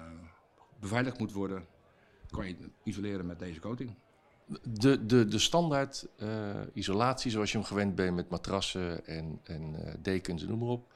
beveiligd 0.80 1.20
moet 1.20 1.32
worden, 1.32 1.66
kan 2.30 2.48
je 2.48 2.56
isoleren 2.84 3.26
met 3.26 3.40
deze 3.40 3.60
coating. 3.60 3.94
De, 4.64 5.06
de, 5.06 5.26
de 5.26 5.40
standaard 5.40 6.08
uh, 6.18 6.56
isolatie 6.74 7.32
zoals 7.32 7.52
je 7.52 7.58
hem 7.58 7.68
gewend 7.68 7.96
bent 7.96 8.16
met 8.16 8.30
matrassen 8.30 9.06
en, 9.06 9.40
en 9.44 9.74
uh, 9.74 9.94
dekens 10.00 10.42
en 10.42 10.50
noem 10.50 10.60
maar 10.60 10.68
op, 10.68 10.94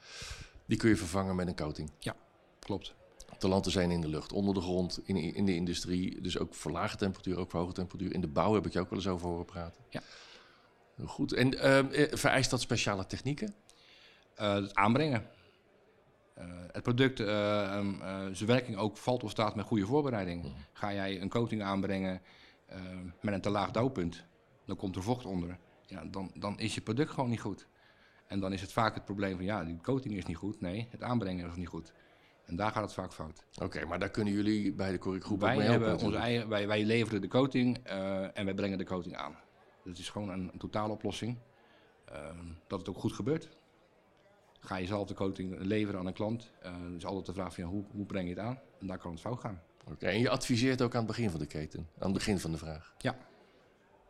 die 0.66 0.78
kun 0.78 0.88
je 0.88 0.96
vervangen 0.96 1.36
met 1.36 1.46
een 1.46 1.56
coating. 1.56 1.90
Ja, 1.98 2.16
klopt. 2.58 2.94
De 3.38 3.48
landen 3.48 3.72
zijn 3.72 3.90
in 3.90 4.00
de 4.00 4.08
lucht, 4.08 4.32
onder 4.32 4.54
de 4.54 4.60
grond, 4.60 5.00
in, 5.04 5.16
in 5.16 5.44
de 5.44 5.54
industrie. 5.54 6.20
Dus 6.20 6.38
ook 6.38 6.54
voor 6.54 6.70
lage 6.70 6.96
temperatuur, 6.96 7.38
ook 7.38 7.50
voor 7.50 7.60
hoge 7.60 7.72
temperatuur. 7.72 8.14
In 8.14 8.20
de 8.20 8.28
bouw 8.28 8.54
heb 8.54 8.66
ik 8.66 8.72
je 8.72 8.80
ook 8.80 8.90
wel 8.90 8.98
eens 8.98 9.08
over 9.08 9.26
horen 9.26 9.44
praten. 9.44 9.84
Ja. 9.88 10.00
Goed. 11.04 11.32
En 11.32 11.54
uh, 11.54 12.06
vereist 12.10 12.50
dat 12.50 12.60
speciale 12.60 13.06
technieken? 13.06 13.54
Uh, 14.40 14.54
het 14.54 14.74
aanbrengen. 14.74 15.26
Uh, 16.38 16.44
het 16.72 16.82
product, 16.82 17.18
um, 17.18 17.98
zijn 18.32 18.46
werking 18.46 18.76
ook 18.76 18.96
valt 18.96 19.22
of 19.22 19.30
staat 19.30 19.54
met 19.54 19.64
goede 19.64 19.86
voorbereiding. 19.86 20.44
Mm. 20.44 20.54
Ga 20.72 20.92
jij 20.92 21.20
een 21.20 21.28
coating 21.28 21.62
aanbrengen 21.62 22.22
met 23.20 23.34
een 23.34 23.40
te 23.40 23.50
laag 23.50 23.70
douwpunt, 23.70 24.24
dan 24.64 24.76
komt 24.76 24.96
er 24.96 25.02
vocht 25.02 25.24
onder. 25.24 25.58
Ja, 25.86 26.04
dan, 26.04 26.30
dan 26.34 26.58
is 26.58 26.74
je 26.74 26.80
product 26.80 27.10
gewoon 27.10 27.30
niet 27.30 27.40
goed. 27.40 27.66
En 28.26 28.40
dan 28.40 28.52
is 28.52 28.60
het 28.60 28.72
vaak 28.72 28.94
het 28.94 29.04
probleem 29.04 29.36
van 29.36 29.44
ja, 29.44 29.64
die 29.64 29.80
coating 29.82 30.14
is 30.14 30.26
niet 30.26 30.36
goed. 30.36 30.60
Nee, 30.60 30.88
het 30.90 31.02
aanbrengen 31.02 31.50
is 31.50 31.56
niet 31.56 31.68
goed. 31.68 31.92
En 32.46 32.56
daar 32.56 32.70
gaat 32.70 32.82
het 32.82 32.92
vaak 32.92 33.12
fout. 33.12 33.44
Oké, 33.62 33.84
maar 33.84 33.98
daar 33.98 34.10
kunnen 34.10 34.32
jullie 34.32 34.72
bij 34.72 34.90
de 34.90 34.98
Corrie 34.98 35.22
Groep 35.22 35.42
ook 35.42 35.44
Wij, 35.44 35.56
mee 35.56 35.66
helpen 35.66 35.86
hebben 35.86 36.04
onze 36.04 36.04
natuurlijk. 36.04 36.32
eigen, 36.32 36.48
wij, 36.48 36.66
wij 36.66 36.84
leveren 36.84 37.20
de 37.20 37.28
coating 37.28 37.78
eh, 37.82 38.38
en 38.38 38.44
wij 38.44 38.54
brengen 38.54 38.78
de 38.78 38.84
coating 38.84 39.16
aan. 39.16 39.32
Dus 39.82 39.92
het 39.92 39.98
is 39.98 40.08
gewoon 40.08 40.28
een, 40.28 40.50
een 40.52 40.58
totale 40.58 40.92
oplossing. 40.92 41.38
Ehm, 42.04 42.44
dat 42.66 42.78
het 42.78 42.88
ook 42.88 42.98
goed 42.98 43.12
gebeurt. 43.12 43.48
Ga 44.60 44.76
je 44.76 44.86
zelf 44.86 45.08
de 45.08 45.14
coating 45.14 45.56
leveren 45.58 46.00
aan 46.00 46.06
een 46.06 46.12
klant, 46.12 46.52
eh 46.60 46.72
is 46.96 47.04
altijd 47.04 47.26
de 47.26 47.32
vraag 47.32 47.54
van 47.54 47.64
ja, 47.64 47.70
hoe, 47.70 47.84
hoe 47.90 48.06
breng 48.06 48.28
je 48.28 48.34
het 48.34 48.44
aan? 48.44 48.58
En 48.80 48.86
daar 48.86 48.98
kan 48.98 49.10
het 49.10 49.20
fout 49.20 49.40
gaan. 49.40 49.62
Oké, 49.90 50.06
en 50.06 50.18
je 50.18 50.30
adviseert 50.30 50.82
ook 50.82 50.92
aan 50.92 50.98
het 50.98 51.06
begin 51.06 51.30
van 51.30 51.40
de 51.40 51.46
keten, 51.46 51.88
aan 51.98 52.08
het 52.10 52.12
begin 52.12 52.38
van 52.38 52.50
de 52.50 52.58
vraag. 52.58 52.94
Ja. 52.98 53.16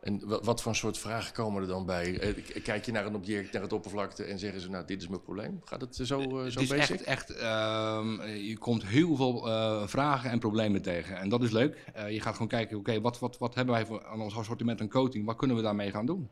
En 0.06 0.28
wa- 0.28 0.40
wat 0.42 0.62
voor 0.62 0.74
soort 0.76 0.98
vragen 0.98 1.32
komen 1.32 1.62
er 1.62 1.68
dan 1.68 1.86
bij? 1.86 2.18
Eh, 2.18 2.62
Kijk 2.62 2.84
je 2.84 2.92
naar 2.92 3.06
een 3.06 3.14
object, 3.14 3.52
naar 3.52 3.62
het 3.62 3.72
oppervlakte 3.72 4.24
en 4.24 4.38
zeggen 4.38 4.60
ze, 4.60 4.70
nou, 4.70 4.84
dit 4.86 5.02
is 5.02 5.08
mijn 5.08 5.22
probleem? 5.22 5.60
Gaat 5.64 5.80
het 5.80 5.96
zo, 5.96 6.20
eh, 6.20 6.28
zo 6.30 6.36
het 6.36 6.60
is 6.60 6.68
basic? 6.68 6.78
echt, 6.78 7.02
echt 7.02 7.30
ehm, 7.30 8.22
je 8.26 8.58
komt 8.58 8.84
heel 8.86 9.16
veel 9.16 9.42
vragen 9.88 10.30
en 10.30 10.38
problemen 10.38 10.82
tegen. 10.82 11.16
En 11.18 11.28
dat 11.28 11.42
is 11.42 11.50
leuk. 11.50 11.84
Je 12.08 12.20
gaat 12.20 12.32
gewoon 12.32 12.48
kijken, 12.48 12.78
oké, 12.78 13.00
wat, 13.00 13.18
wat, 13.18 13.38
wat 13.38 13.54
hebben 13.54 13.74
wij 13.74 13.86
voor, 13.86 14.06
aan 14.06 14.20
ons 14.20 14.36
assortiment 14.36 14.80
aan 14.80 14.88
coating? 14.88 15.24
Wat 15.26 15.36
kunnen 15.36 15.56
we 15.56 15.62
daarmee 15.62 15.90
gaan 15.90 16.06
doen? 16.06 16.28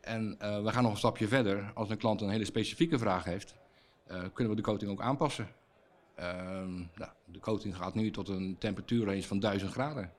En 0.00 0.36
we 0.38 0.72
gaan 0.72 0.82
nog 0.82 0.92
een 0.92 0.98
stapje 0.98 1.28
verder. 1.28 1.70
Als 1.74 1.90
een 1.90 1.96
klant 1.96 2.20
een 2.20 2.30
hele 2.30 2.44
specifieke 2.44 2.98
vraag 2.98 3.24
heeft, 3.24 3.54
kunnen 4.32 4.52
we 4.52 4.56
de 4.60 4.62
coating 4.68 4.90
ook 4.90 5.00
aanpassen. 5.00 5.48
Ehm, 6.14 6.74
nou, 6.74 7.10
de 7.24 7.38
coating 7.40 7.76
gaat 7.76 7.94
nu 7.94 8.10
tot 8.10 8.28
een 8.28 8.56
temperatuurrange 8.58 9.22
van 9.22 9.38
1000 9.40 9.72
graden. 9.72 10.12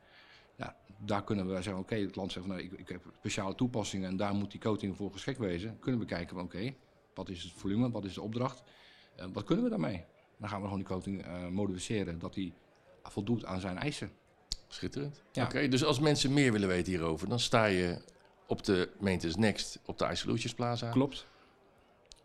Ja, 0.57 0.75
daar 0.97 1.23
kunnen 1.23 1.47
we 1.47 1.53
zeggen, 1.53 1.77
oké, 1.77 1.95
de 1.95 2.09
klant 2.09 2.31
zegt, 2.31 2.45
van, 2.45 2.55
nou, 2.55 2.67
ik, 2.67 2.79
ik 2.79 2.89
heb 2.89 3.01
speciale 3.17 3.55
toepassingen 3.55 4.09
en 4.09 4.17
daar 4.17 4.33
moet 4.33 4.51
die 4.51 4.59
coating 4.59 4.95
voor 4.95 5.11
geschikt 5.11 5.39
wezen. 5.39 5.79
Kunnen 5.79 6.01
we 6.01 6.07
kijken, 6.07 6.35
van, 6.35 6.45
oké, 6.45 6.73
wat 7.13 7.29
is 7.29 7.43
het 7.43 7.51
volume, 7.51 7.91
wat 7.91 8.05
is 8.05 8.13
de 8.13 8.21
opdracht, 8.21 8.63
eh, 9.15 9.25
wat 9.33 9.43
kunnen 9.43 9.63
we 9.63 9.69
daarmee? 9.69 10.05
Dan 10.37 10.49
gaan 10.49 10.57
we 10.57 10.63
gewoon 10.63 10.79
die 10.79 10.87
coating 10.87 11.25
eh, 11.25 11.47
modificeren, 11.47 12.19
dat 12.19 12.33
die 12.33 12.53
voldoet 13.03 13.45
aan 13.45 13.59
zijn 13.59 13.77
eisen. 13.77 14.11
Schitterend. 14.67 15.23
Ja. 15.31 15.43
Oké, 15.43 15.67
dus 15.67 15.83
als 15.83 15.99
mensen 15.99 16.33
meer 16.33 16.51
willen 16.51 16.67
weten 16.67 16.91
hierover, 16.91 17.29
dan 17.29 17.39
sta 17.39 17.65
je 17.65 18.01
op 18.47 18.63
de 18.63 18.89
Maintenance 18.99 19.39
Next 19.39 19.79
op 19.85 19.97
de 19.97 20.07
iSolutions 20.11 20.53
Plaza. 20.53 20.89
Klopt. 20.89 21.27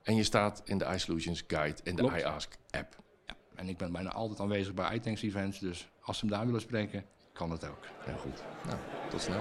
En 0.02 0.16
je 0.16 0.22
staat 0.22 0.62
in 0.64 0.78
de 0.78 0.84
iSolutions 0.94 1.44
Guide 1.46 1.82
en 1.82 1.96
de 1.96 2.02
iAsk 2.02 2.56
app. 2.70 2.96
Ja. 3.26 3.36
En 3.54 3.68
ik 3.68 3.76
ben 3.76 3.92
bijna 3.92 4.12
altijd 4.12 4.40
aanwezig 4.40 4.74
bij 4.74 4.94
iTanks 4.94 5.22
events, 5.22 5.58
dus 5.58 5.90
als 6.00 6.18
ze 6.18 6.26
hem 6.26 6.34
daar 6.34 6.46
willen 6.46 6.60
spreken, 6.60 7.04
kan 7.48 7.50
dat 7.50 7.68
ook. 7.68 7.84
Heel 8.04 8.16
goed. 8.16 8.42
Nou, 8.66 8.78
tot 9.10 9.20
snel. 9.20 9.40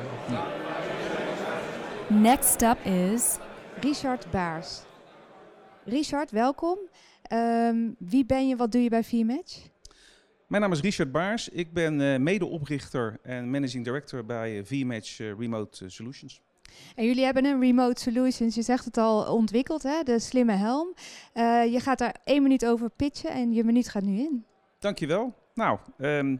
Next 2.09 2.61
up 2.61 2.85
is 2.85 3.37
Richard 3.79 4.31
Baars. 4.31 4.81
Richard, 5.85 6.31
welkom. 6.31 6.77
Ehm, 7.21 7.91
wie 7.97 8.25
ben 8.25 8.47
je, 8.47 8.55
wat 8.55 8.71
doe 8.71 8.83
je 8.83 8.89
bij 8.89 9.03
VMatch? 9.03 9.67
Mijn 10.47 10.61
naam 10.61 10.71
is 10.71 10.81
Richard 10.81 11.11
Baars. 11.11 11.49
Ik 11.49 11.73
ben 11.73 12.01
eh, 12.01 12.19
medeoprichter 12.19 13.19
en 13.23 13.49
managing 13.49 13.83
director 13.83 14.25
bij 14.25 14.57
eh, 14.57 14.65
VMatch 14.65 15.19
eh, 15.19 15.39
Remote 15.39 15.89
Solutions. 15.89 16.41
En 16.95 17.05
jullie 17.05 17.23
hebben 17.23 17.45
een 17.45 17.59
Remote 17.59 18.01
Solutions, 18.01 18.55
je 18.55 18.61
zegt 18.61 18.85
het 18.85 18.97
al, 18.97 19.33
ontwikkeld, 19.33 19.83
hè? 19.83 20.03
de 20.03 20.19
slimme 20.19 20.53
helm. 20.53 20.93
Eh, 21.33 21.65
je 21.71 21.79
gaat 21.79 21.97
daar 21.97 22.15
één 22.23 22.43
minuut 22.43 22.65
over 22.65 22.89
pitchen 22.89 23.31
en 23.31 23.53
je 23.53 23.63
minuut 23.63 23.89
gaat 23.89 24.03
nu 24.03 24.17
in. 24.17 24.45
Dankjewel. 24.79 25.33
Nou, 25.53 25.79
ehm 25.97 26.35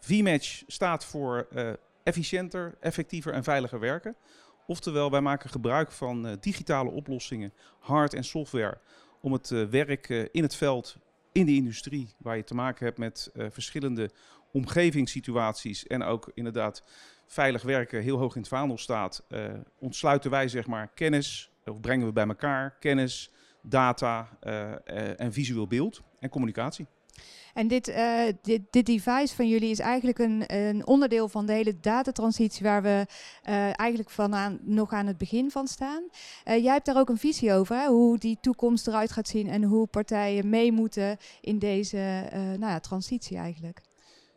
VMatch 0.00 0.62
staat 0.66 1.04
voor 1.04 1.46
eh, 1.50 1.70
efficiënter, 2.02 2.76
effectiever 2.80 3.32
en 3.32 3.44
veiliger 3.44 3.80
werken. 3.80 4.16
Oftewel, 4.66 5.10
wij 5.10 5.20
maken 5.20 5.50
gebruik 5.50 5.92
van 5.92 6.26
eh, 6.26 6.32
digitale 6.40 6.90
oplossingen, 6.90 7.52
hard 7.78 8.14
en 8.14 8.24
software, 8.24 8.78
om 9.20 9.32
het 9.32 9.50
eh, 9.50 9.64
werk 9.64 10.08
in 10.08 10.42
het 10.42 10.54
veld, 10.54 10.96
in 11.32 11.46
de 11.46 11.54
industrie, 11.54 12.14
waar 12.18 12.36
je 12.36 12.44
te 12.44 12.54
maken 12.54 12.84
hebt 12.84 12.98
met 12.98 13.30
verschillende 13.34 14.10
omgevingssituaties 14.52 15.86
en 15.86 16.02
ook 16.02 16.30
inderdaad 16.34 16.82
veilig 17.26 17.62
werken 17.62 18.02
heel 18.02 18.18
hoog 18.18 18.34
in 18.34 18.40
het 18.40 18.50
vaandel 18.50 18.78
staat, 18.78 19.22
ontsluiten 19.78 20.30
wij 20.30 20.48
zeg 20.48 20.66
maar 20.66 20.88
kennis, 20.94 21.50
of 21.64 21.80
brengen 21.80 22.06
we 22.06 22.12
bij 22.12 22.26
elkaar 22.26 22.76
kennis, 22.80 23.30
data 23.62 24.28
en 25.16 25.32
visueel 25.32 25.66
beeld 25.66 26.02
en 26.18 26.28
communicatie. 26.28 26.86
En 27.54 27.68
dit, 27.68 27.88
eh, 27.88 28.22
dit, 28.42 28.60
dit 28.70 28.86
device 28.86 29.34
van 29.34 29.48
jullie 29.48 29.70
is 29.70 29.78
eigenlijk 29.78 30.18
een, 30.18 30.44
een 30.46 30.86
onderdeel 30.86 31.28
van 31.28 31.46
de 31.46 31.52
hele 31.52 31.80
datatransitie 31.80 32.66
waar 32.66 32.82
we 32.82 33.06
eh, 33.42 33.78
eigenlijk 33.78 34.10
van 34.10 34.58
nog 34.62 34.92
aan 34.92 35.06
het 35.06 35.18
begin 35.18 35.50
van 35.50 35.66
staan. 35.66 36.02
Eh, 36.44 36.62
jij 36.62 36.72
hebt 36.72 36.86
daar 36.86 36.98
ook 36.98 37.08
een 37.08 37.18
visie 37.18 37.52
over, 37.52 37.76
hè? 37.76 37.86
hoe 37.86 38.18
die 38.18 38.38
toekomst 38.40 38.86
eruit 38.86 39.12
gaat 39.12 39.28
zien 39.28 39.48
en 39.48 39.62
hoe 39.62 39.86
partijen 39.86 40.48
mee 40.48 40.72
moeten 40.72 41.16
in 41.40 41.58
deze 41.58 42.28
nou 42.32 42.72
ja, 42.72 42.80
transitie 42.80 43.36
eigenlijk. 43.36 43.80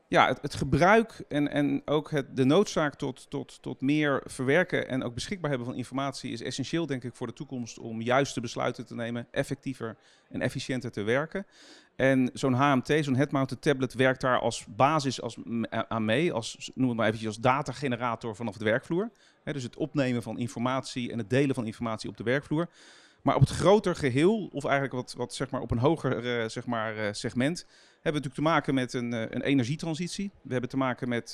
ja, 0.08 0.28
het, 0.28 0.42
het 0.42 0.56
gebruik 0.56 1.24
en, 1.30 1.52
en 1.52 1.82
ook 1.86 2.12
het, 2.12 2.36
de 2.36 2.44
noodzaak 2.44 2.96
tot, 2.96 3.30
tot, 3.30 3.62
tot 3.62 3.82
meer 3.82 4.22
verwerken 4.26 4.88
en 4.88 5.04
ook 5.04 5.14
beschikbaar 5.14 5.50
hebben 5.50 5.68
van 5.68 5.78
informatie 5.78 6.32
is 6.32 6.42
essentieel, 6.42 6.86
denk 6.86 7.04
ik, 7.04 7.16
voor 7.16 7.28
de 7.28 7.34
toekomst 7.34 7.80
om 7.80 8.02
juiste 8.02 8.42
besluiten 8.42 8.86
te 8.86 8.96
nemen, 8.96 9.28
effectiever 9.32 9.98
en 10.30 10.42
efficiënter 10.42 10.92
te 10.92 11.02
werken. 11.02 11.46
En 11.96 12.30
zo'n 12.34 12.54
HMT, 12.54 12.94
zo'n 13.04 13.16
head-mounted 13.16 13.62
tablet, 13.62 13.94
werkt 13.94 14.22
daar 14.22 14.40
als 14.40 14.66
basis 14.70 15.22
als, 15.22 15.38
aan 15.88 16.06
mee, 16.06 16.34
als, 16.34 16.72
noem 16.76 16.88
het 16.88 16.98
maar 16.98 17.06
eventjes 17.06 17.30
als 17.30 17.40
datagenerator 17.40 18.36
vanaf 18.36 18.58
de 18.58 18.66
werkvloer. 18.66 19.12
Dus 19.44 19.64
het 19.64 19.76
opnemen 19.76 20.24
van 20.24 20.38
informatie 20.38 21.12
en 21.12 21.18
het 21.18 21.30
delen 21.30 21.56
van 21.56 21.66
informatie 21.66 22.10
op 22.10 22.18
de 22.18 22.24
werkvloer. 22.24 22.70
Maar 23.22 23.36
op 23.36 23.42
het 23.42 23.50
groter 23.50 23.96
geheel, 23.96 24.50
of 24.52 24.64
eigenlijk 24.64 24.94
wat, 24.94 25.14
wat 25.18 25.34
zeg 25.34 25.50
maar 25.50 25.62
op 25.62 25.72
een 25.72 25.78
hoger 25.78 26.42
eh, 26.42 26.50
zeg 26.50 26.66
maar, 26.66 26.98
eh, 26.98 27.14
segment, 27.14 27.66
hebben 28.04 28.22
we 28.22 28.28
natuurlijk 28.30 28.36
te 28.36 28.42
maken 28.42 28.74
met 28.74 28.94
een, 28.94 29.14
eh, 29.14 29.22
een 29.30 29.42
energietransitie. 29.42 30.32
We 30.42 30.52
hebben 30.52 30.70
te 30.70 30.78
maken 30.78 31.10
met 31.10 31.34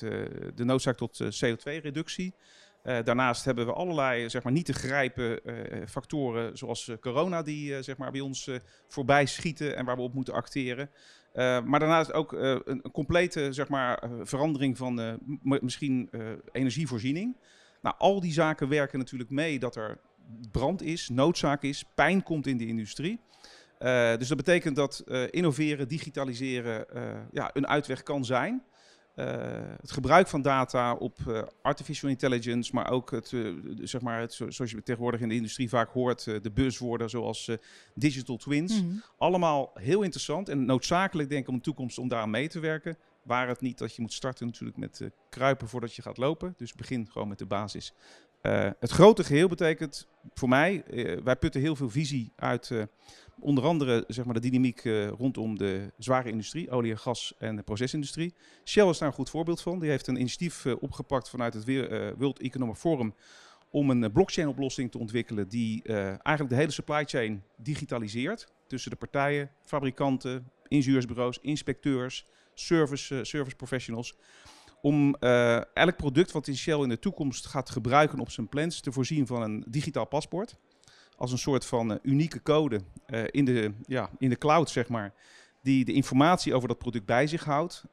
de 0.55 0.63
noodzaak 0.63 0.97
tot 0.97 1.19
eh, 1.19 1.27
CO2-reductie. 1.27 2.33
Eh, 2.81 2.97
daarnaast 3.03 3.45
hebben 3.45 3.65
we 3.65 3.73
allerlei 3.73 4.29
zeg 4.29 4.43
maar, 4.43 4.51
niet 4.51 4.65
te 4.65 4.73
grijpen 4.73 5.43
eh, 5.43 5.87
factoren, 5.87 6.57
zoals 6.57 6.87
eh, 6.87 6.97
corona, 6.99 7.41
die 7.41 7.83
zeg 7.83 7.97
maar, 7.97 8.11
bij 8.11 8.21
ons 8.21 8.49
voorbij 8.87 9.25
schieten 9.25 9.75
en 9.75 9.85
waar 9.85 9.95
we 9.95 10.01
op 10.01 10.13
moeten 10.13 10.33
acteren. 10.33 10.89
Maar 11.33 11.79
daarnaast 11.79 12.13
ook 12.13 12.31
een, 12.31 12.61
een 12.65 12.91
complete 12.91 13.53
zeg 13.53 13.67
maar, 13.67 14.09
verandering 14.23 14.77
van 14.77 15.19
misschien 15.41 16.09
energievoorziening. 16.51 17.37
Nou, 17.81 17.95
al 17.97 18.19
die 18.19 18.33
zaken 18.33 18.69
werken 18.69 18.99
natuurlijk 18.99 19.29
mee 19.29 19.59
dat 19.59 19.75
er 19.75 19.99
brand 20.51 20.81
is, 20.81 21.09
noodzaak 21.09 21.63
is, 21.63 21.85
pijn 21.95 22.23
komt 22.23 22.47
in 22.47 22.57
de 22.57 22.67
industrie. 22.67 23.19
Dus 24.17 24.27
dat 24.27 24.37
betekent 24.37 24.75
dat 24.75 25.03
innoveren, 25.29 25.87
digitaliseren 25.87 26.85
ja, 27.31 27.49
een 27.53 27.67
uitweg 27.67 28.03
kan 28.03 28.25
zijn. 28.25 28.63
Eh, 29.19 29.75
het 29.81 29.91
gebruik 29.91 30.27
van 30.27 30.41
data 30.41 30.93
op 30.93 31.17
eh, 31.27 31.41
artificial 31.61 32.09
intelligence, 32.09 32.71
maar 32.75 32.91
ook 32.91 33.11
het, 33.11 33.33
eh, 33.33 33.47
zeg 33.81 34.01
maar 34.01 34.19
het, 34.19 34.33
zo- 34.33 34.49
zoals 34.49 34.71
je 34.71 34.83
tegenwoordig 34.83 35.21
in 35.21 35.29
de 35.29 35.35
industrie 35.35 35.69
vaak 35.69 35.89
hoort, 35.89 36.23
de 36.23 36.51
buzzwoorden 36.53 37.09
zoals 37.09 37.51
digital 37.93 38.37
twins. 38.37 38.81
Mhm. 38.81 38.95
Allemaal 39.17 39.71
heel 39.73 40.01
interessant 40.01 40.49
en 40.49 40.65
noodzakelijk 40.65 41.29
denk 41.29 41.41
ik 41.41 41.49
om 41.49 41.55
de 41.55 41.61
toekomst 41.61 41.97
om 41.97 42.07
daaraan 42.07 42.29
mee 42.29 42.47
te 42.47 42.59
werken. 42.59 42.97
Waar 43.23 43.47
het 43.47 43.61
niet 43.61 43.77
dat 43.77 43.95
je 43.95 44.01
moet 44.01 44.13
starten 44.13 44.45
natuurlijk 44.45 44.77
met 44.77 45.01
kruipen 45.29 45.67
voordat 45.67 45.95
je 45.95 46.01
gaat 46.01 46.17
lopen. 46.17 46.53
Dus 46.57 46.73
begin 46.73 47.07
gewoon 47.11 47.27
met 47.27 47.37
de 47.37 47.45
basis. 47.45 47.93
Eh, 48.41 48.69
het 48.79 48.91
grote 48.91 49.23
geheel 49.23 49.47
betekent 49.47 50.07
voor 50.33 50.49
mij, 50.49 50.83
eh, 50.83 51.17
wij 51.23 51.35
putten 51.35 51.61
heel 51.61 51.75
veel 51.75 51.89
visie 51.89 52.31
uit 52.35 52.71
eh, 52.71 52.83
onder 53.39 53.63
andere 53.63 54.03
zeg 54.07 54.25
maar, 54.25 54.33
de 54.33 54.39
dynamiek 54.39 54.83
rondom 55.17 55.57
de 55.57 55.91
zware 55.97 56.29
industrie, 56.29 56.69
olie 56.71 56.91
en 56.91 56.99
gas 56.99 57.33
en 57.37 57.55
de 57.55 57.61
procesindustrie. 57.61 58.33
Shell 58.65 58.89
is 58.89 58.97
daar 58.97 59.07
een 59.07 59.13
goed 59.13 59.29
voorbeeld 59.29 59.61
van. 59.61 59.79
Die 59.79 59.89
heeft 59.89 60.07
een 60.07 60.19
initiatief 60.19 60.65
opgepakt 60.65 61.29
vanuit 61.29 61.53
het 61.53 61.65
World 62.17 62.39
Economic 62.39 62.75
Forum 62.75 63.13
om 63.69 63.89
een 63.89 64.11
blockchain-oplossing 64.11 64.91
te 64.91 64.97
ontwikkelen 64.97 65.47
die 65.47 65.83
eigenlijk 65.83 66.49
de 66.49 66.55
hele 66.55 66.71
supply 66.71 67.03
chain 67.05 67.43
digitaliseert 67.57 68.47
tussen 68.67 68.91
de 68.91 68.97
partijen, 68.97 69.51
fabrikanten, 69.65 70.51
ingenieursbureaus, 70.67 71.39
inspecteurs, 71.41 72.25
service, 72.53 73.23
service 73.23 73.55
professionals. 73.55 74.17
Om 74.81 75.15
eh, 75.15 75.55
elk 75.73 75.95
product 75.95 76.31
wat 76.31 76.47
in 76.47 76.57
Shell 76.57 76.81
in 76.81 76.89
de 76.89 76.99
toekomst 76.99 77.45
gaat 77.45 77.69
gebruiken 77.69 78.19
op 78.19 78.29
zijn 78.29 78.49
plans 78.49 78.79
te 78.79 78.91
voorzien 78.91 79.27
van 79.27 79.41
een 79.41 79.63
digitaal 79.67 80.05
paspoort. 80.05 80.55
Als 81.15 81.31
een 81.31 81.37
soort 81.37 81.65
van 81.65 81.91
eh, 81.91 81.97
unieke 82.01 82.41
code 82.41 82.81
eh, 83.05 83.23
in, 83.31 83.45
de, 83.45 83.73
ja, 83.85 84.09
in 84.17 84.29
de 84.29 84.37
cloud, 84.37 84.69
zeg 84.69 84.89
maar. 84.89 85.13
Die 85.61 85.85
de 85.85 85.93
informatie 85.93 86.53
over 86.53 86.67
dat 86.67 86.77
product 86.77 87.05
bij 87.05 87.27
zich 87.27 87.43
houdt. 87.43 87.83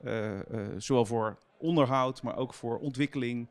zowel 0.76 1.06
voor 1.06 1.38
onderhoud, 1.58 2.22
maar 2.22 2.36
ook 2.36 2.54
voor 2.54 2.78
ontwikkeling 2.78 3.50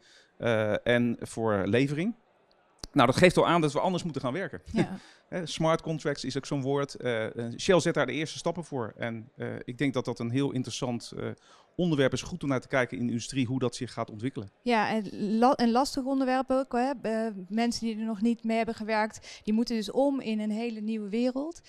en 0.84 1.18
voor 1.20 1.68
levering. 1.68 2.16
Nou, 2.92 3.08
dat 3.08 3.18
geeft 3.18 3.38
al 3.38 3.48
aan 3.48 3.62
dat 3.62 3.74
we 3.74 3.80
anders 3.80 4.04
moeten 4.04 4.22
gaan 4.22 4.34
werken. 4.34 4.62
Ja. 4.72 4.98
Smart 5.44 5.82
contracts 5.82 6.24
is 6.24 6.38
ook 6.38 6.46
zo'n 6.46 6.62
woord. 6.62 6.96
Eh, 6.96 7.26
eh, 7.26 7.54
Shell 7.58 7.80
zet 7.80 7.94
daar 7.94 8.06
de 8.06 8.12
eerste 8.12 8.38
stappen 8.38 8.64
voor. 8.64 8.94
En 8.98 9.30
eh, 9.36 9.48
ik 9.64 9.78
denk 9.78 9.94
dat 9.94 10.06
dat 10.06 10.20
een 10.20 10.30
heel 10.30 10.52
interessant 10.52 11.14
onderwerp 11.78 12.14
is 12.14 12.22
goed 12.22 12.44
om 12.44 12.50
naar 12.50 12.62
te 12.62 12.68
kijken 12.68 12.98
in 12.98 13.04
de 13.04 13.12
industrie 13.12 13.46
hoe 13.46 13.60
dat 13.60 13.76
zich 13.76 13.94
gaat 13.94 14.10
ontwikkelen. 14.10 14.50
Ja, 14.62 14.90
en 14.90 15.06
een 15.56 15.72
lastig 15.72 16.04
onderwerp 16.04 16.52
ook. 16.52 16.72
Hè. 16.72 16.92
Mensen 17.48 17.86
die 17.86 17.98
er 17.98 18.06
nog 18.06 18.22
niet 18.22 18.44
mee 18.44 18.58
hebben 18.58 18.76
gewerkt, 18.76 19.42
die 19.44 19.54
moeten 19.54 19.76
dus 19.76 19.92
om 19.92 20.20
in 20.20 20.40
een 20.40 20.52
hele 20.52 20.80
nieuwe 20.80 21.10
wereld. 21.10 21.62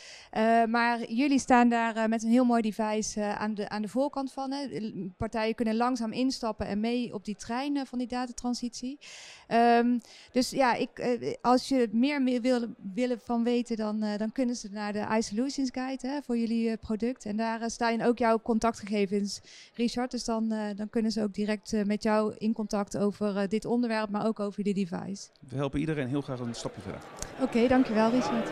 Maar 0.68 1.12
jullie 1.12 1.38
staan 1.38 1.68
daar 1.68 2.08
met 2.08 2.22
een 2.22 2.30
heel 2.30 2.44
mooi 2.44 2.62
device 2.62 3.22
aan, 3.22 3.54
de, 3.54 3.68
aan 3.68 3.82
de 3.82 3.88
voorkant 3.88 4.32
van. 4.32 4.52
Hè. 4.52 4.90
Partijen 5.16 5.54
kunnen 5.54 5.76
langzaam 5.76 6.12
instappen 6.12 6.66
en 6.66 6.80
mee 6.80 7.14
op 7.14 7.24
die 7.24 7.36
trein 7.36 7.86
van 7.86 7.98
die 7.98 8.08
datatransitie. 8.08 8.98
Ehm, 9.46 9.98
dus 10.32 10.50
ja, 10.50 10.74
ik, 10.74 11.18
als 11.42 11.68
je 11.68 11.76
er 11.76 11.88
meer 11.92 12.22
mee 12.22 12.40
wil, 12.40 12.66
willen 12.94 13.20
van 13.20 13.44
weten, 13.46 13.76
dan, 13.76 14.02
eh, 14.02 14.18
dan 14.18 14.32
kunnen 14.32 14.56
ze 14.56 14.68
naar 14.70 14.92
de 14.92 15.06
iSolutions 15.18 15.70
Guide 15.72 16.08
hè, 16.08 16.22
voor 16.22 16.36
jullie 16.36 16.70
eh, 16.70 16.78
product. 16.80 17.24
En 17.24 17.36
daar 17.36 17.60
eh, 17.60 17.68
staan 17.68 18.02
ook 18.02 18.18
jouw 18.18 18.40
contactgegevens, 18.40 19.40
Richard. 19.74 20.10
Dus 20.10 20.24
dan, 20.24 20.52
eh, 20.52 20.76
dan 20.76 20.88
kunnen 20.90 21.10
ze 21.10 21.22
ook 21.22 21.34
direct 21.34 21.72
eh, 21.72 21.84
met 21.84 22.02
jou 22.02 22.34
in 22.38 22.52
contact 22.52 22.96
over 22.96 23.36
eh, 23.36 23.48
dit 23.48 23.64
onderwerp, 23.64 24.10
maar 24.10 24.26
ook 24.26 24.40
over 24.40 24.62
jullie 24.62 24.86
device. 24.86 25.28
We 25.48 25.56
helpen 25.56 25.80
iedereen 25.80 26.08
heel 26.08 26.20
graag 26.20 26.38
een 26.38 26.54
stapje 26.54 26.80
verder. 26.80 27.00
Oké, 27.40 27.68
dankjewel 27.68 28.10
Richard. 28.10 28.50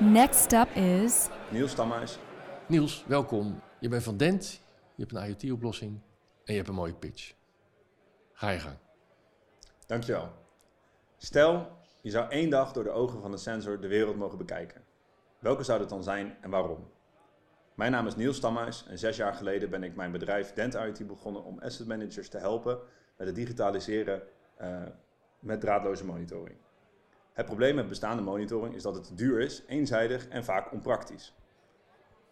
Next 0.00 0.52
up 0.52 0.68
is 0.74 1.28
Niels 1.50 1.70
Stamhuis. 1.70 2.18
Niels, 2.68 3.04
welkom. 3.06 3.60
Je 3.80 3.88
bent 3.88 4.02
van 4.02 4.16
Dent, 4.16 4.60
je 4.94 5.04
hebt 5.06 5.14
een 5.14 5.26
IoT-oplossing 5.28 5.90
en 6.44 6.52
je 6.52 6.54
hebt 6.56 6.68
een 6.68 6.74
mooie 6.74 6.94
pitch. 6.94 7.32
Ga 8.32 8.50
je 8.50 8.58
gang. 8.58 8.76
Dankjewel. 9.86 10.32
Stel, 11.18 11.68
je 12.00 12.10
zou 12.10 12.30
één 12.30 12.50
dag 12.50 12.72
door 12.72 12.84
de 12.84 12.90
ogen 12.90 13.20
van 13.20 13.30
de 13.30 13.36
sensor 13.36 13.80
de 13.80 13.88
wereld 13.88 14.16
mogen 14.16 14.38
bekijken. 14.38 14.84
Welke 15.38 15.62
zou 15.62 15.78
dat 15.78 15.88
dan 15.88 16.02
zijn 16.02 16.36
en 16.40 16.50
waarom? 16.50 16.90
Mijn 17.74 17.92
naam 17.92 18.06
is 18.06 18.16
Niels 18.16 18.36
Stamhuis 18.36 18.86
en 18.88 18.98
zes 18.98 19.16
jaar 19.16 19.34
geleden 19.34 19.70
ben 19.70 19.82
ik 19.82 19.96
mijn 19.96 20.12
bedrijf 20.12 20.52
Dent 20.52 20.74
IoT 20.74 21.06
begonnen 21.06 21.44
om 21.44 21.58
asset 21.58 21.86
managers 21.86 22.28
te 22.28 22.38
helpen 22.38 22.78
met 23.16 23.26
het 23.26 23.36
digitaliseren 23.36 24.22
eh, 24.56 24.82
met 25.38 25.60
draadloze 25.60 26.04
monitoring. 26.04 26.56
Het 27.32 27.46
probleem 27.46 27.74
met 27.74 27.88
bestaande 27.88 28.22
monitoring 28.22 28.74
is 28.74 28.82
dat 28.82 28.94
het 28.94 29.12
duur 29.14 29.40
is, 29.40 29.62
eenzijdig 29.66 30.28
en 30.28 30.44
vaak 30.44 30.72
onpraktisch. 30.72 31.34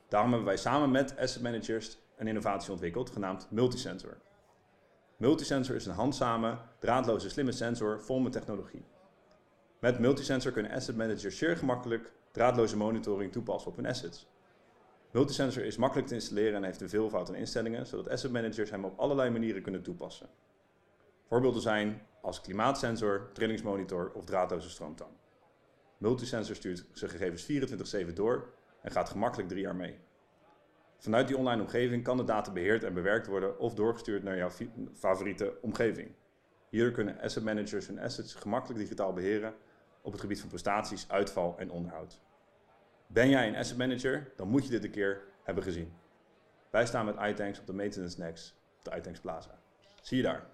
Daarom 0.08 0.30
hebben 0.30 0.48
wij 0.48 0.56
samen 0.56 0.90
met 0.90 1.16
asset 1.18 1.42
managers 1.42 1.98
een 2.16 2.26
innovatie 2.26 2.72
ontwikkeld 2.72 3.10
genaamd 3.10 3.50
Multisensor. 3.50 4.16
Multisensor 5.16 5.74
is 5.74 5.86
een 5.86 5.94
handzame, 5.94 6.58
draadloze 6.78 7.30
slimme 7.30 7.52
sensor 7.52 8.00
vol 8.00 8.20
met 8.20 8.32
technologie. 8.32 8.84
Met 9.78 9.98
Multisensor 9.98 10.52
kunnen 10.52 10.72
asset 10.72 10.96
managers 10.96 11.38
zeer 11.38 11.56
gemakkelijk 11.56 12.12
draadloze 12.30 12.76
monitoring 12.76 13.32
toepassen 13.32 13.70
op 13.70 13.76
hun 13.76 13.86
assets. 13.86 14.26
Multisensor 15.10 15.64
is 15.64 15.76
makkelijk 15.76 16.08
te 16.08 16.14
installeren 16.14 16.54
en 16.54 16.64
heeft 16.64 16.80
een 16.80 16.88
veelvoud 16.88 17.28
aan 17.28 17.34
instellingen, 17.34 17.86
zodat 17.86 18.08
asset 18.08 18.30
managers 18.30 18.70
hem 18.70 18.84
op 18.84 18.98
allerlei 18.98 19.30
manieren 19.30 19.62
kunnen 19.62 19.82
toepassen. 19.82 20.28
Voorbeelden 21.28 21.62
zijn 21.62 22.02
als 22.22 22.40
klimaatsensor, 22.40 23.30
trillingsmonitor 23.32 24.12
of 24.14 24.24
draadloze 24.24 24.70
stroomtang. 24.70 25.10
Multisensor 25.98 26.56
stuurt 26.56 26.84
zijn 26.92 27.10
gegevens 27.10 27.42
24/7 27.42 28.14
door 28.14 28.52
en 28.82 28.90
gaat 28.90 29.08
gemakkelijk 29.08 29.48
drie 29.48 29.62
jaar 29.62 29.76
mee. 29.76 29.98
Vanuit 30.98 31.28
die 31.28 31.36
online 31.36 31.62
omgeving 31.62 32.04
kan 32.04 32.16
de 32.16 32.24
data 32.24 32.52
beheerd 32.52 32.84
en 32.84 32.94
bewerkt 32.94 33.26
worden 33.26 33.58
of 33.58 33.74
doorgestuurd 33.74 34.22
naar 34.22 34.36
jouw 34.36 34.50
favoriete 34.94 35.58
omgeving. 35.60 36.14
Hierdoor 36.70 36.92
kunnen 36.92 37.20
asset 37.20 37.42
managers 37.42 37.86
hun 37.86 38.00
assets 38.00 38.34
gemakkelijk 38.34 38.80
digitaal 38.80 39.12
beheren 39.12 39.54
op 40.08 40.14
het 40.14 40.22
gebied 40.22 40.40
van 40.40 40.48
prestaties, 40.48 41.08
uitval 41.08 41.54
en 41.58 41.70
onderhoud. 41.70 42.20
Ben 43.06 43.28
jij 43.28 43.48
een 43.48 43.56
asset 43.56 43.76
manager, 43.76 44.32
dan 44.36 44.48
moet 44.48 44.64
je 44.64 44.70
dit 44.70 44.84
een 44.84 44.90
keer 44.90 45.22
hebben 45.42 45.64
gezien. 45.64 45.92
Wij 46.70 46.86
staan 46.86 47.04
met 47.04 47.16
iTanks 47.20 47.58
op 47.58 47.66
de 47.66 47.72
Maintenance 47.72 48.20
Next 48.20 48.54
op 48.78 48.92
de 48.92 48.98
iTanks 48.98 49.20
Plaza. 49.20 49.58
Zie 50.02 50.16
je 50.16 50.22
daar. 50.22 50.46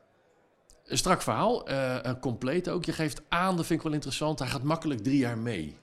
Een 0.85 0.99
strak 0.99 1.23
verhaal, 1.23 1.69
eh, 1.69 2.13
compleet 2.21 2.69
ook. 2.69 2.85
Je 2.85 2.93
geeft 2.93 3.23
aan, 3.29 3.57
dat 3.57 3.67
vind 3.67 3.79
ik 3.79 3.85
wel 3.85 3.95
interessant, 3.95 4.39
hij 4.39 4.49
gaat 4.49 4.63
makkelijk 4.63 5.01
drie 5.01 5.19
jaar 5.19 5.39
mee. 5.39 5.79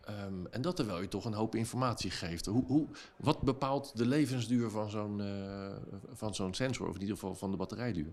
Ehm, 0.00 0.46
en 0.50 0.62
dat 0.62 0.76
terwijl 0.76 1.00
je 1.00 1.08
toch 1.08 1.24
een 1.24 1.32
hoop 1.32 1.54
informatie 1.54 2.10
geeft. 2.10 2.46
Hoe, 2.46 2.64
hoe, 2.66 2.86
wat 3.16 3.42
bepaalt 3.42 3.96
de 3.96 4.06
levensduur 4.06 4.70
van 4.70 4.90
zo'n 4.90 5.20
eh, 5.20 5.76
van 6.12 6.34
zo'n 6.34 6.54
sensor, 6.54 6.88
of 6.88 6.94
in 6.94 7.00
ieder 7.00 7.14
geval 7.14 7.34
van 7.34 7.50
de 7.50 7.56
batterijduur? 7.56 8.12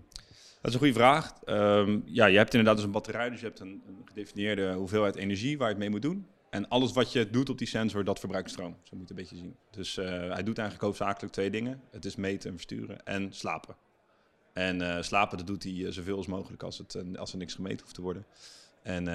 Dat 0.60 0.70
is 0.70 0.72
een 0.72 0.78
goede 0.78 0.94
vraag. 0.94 1.32
Ehm, 1.44 2.00
ja, 2.04 2.26
je 2.26 2.36
hebt 2.36 2.52
inderdaad 2.52 2.76
dus 2.76 2.84
een 2.84 2.92
batterij, 2.92 3.30
dus 3.30 3.40
je 3.40 3.46
hebt 3.46 3.60
een, 3.60 3.82
gedefinieerde 4.04 4.72
hoeveelheid 4.72 5.16
energie 5.16 5.58
waar 5.58 5.66
je 5.66 5.74
het 5.74 5.82
mee 5.82 5.90
moet 5.90 6.02
doen. 6.02 6.26
En 6.50 6.68
alles 6.68 6.92
wat 6.92 7.12
je 7.12 7.30
doet 7.30 7.48
op 7.48 7.58
die 7.58 7.66
sensor, 7.66 8.04
dat 8.04 8.18
verbruikt 8.18 8.50
stroom. 8.50 8.76
Zo 8.82 8.96
moet 8.96 9.08
je 9.08 9.14
een 9.14 9.20
beetje 9.20 9.36
zien. 9.36 9.56
Dus 9.70 9.96
eh, 9.96 10.06
hij 10.06 10.42
doet 10.42 10.58
eigenlijk 10.58 10.80
hoofdzakelijk 10.80 11.32
twee 11.32 11.50
dingen. 11.50 11.80
Het 11.90 12.04
is 12.04 12.16
meten 12.16 12.50
en 12.50 12.54
versturen 12.54 13.04
en 13.04 13.32
slapen. 13.32 13.76
En 14.52 14.96
eh, 14.96 15.02
slapen, 15.02 15.38
dat 15.38 15.46
doet 15.46 15.62
hij 15.62 15.84
eh, 15.84 15.92
zoveel 15.92 16.16
als 16.16 16.26
mogelijk 16.26 16.62
als, 16.62 16.78
het, 16.78 17.16
als 17.16 17.32
er 17.32 17.38
niks 17.38 17.54
gemeten 17.54 17.80
hoeft 17.80 17.94
te 17.94 18.02
worden. 18.02 18.26
En 18.82 19.08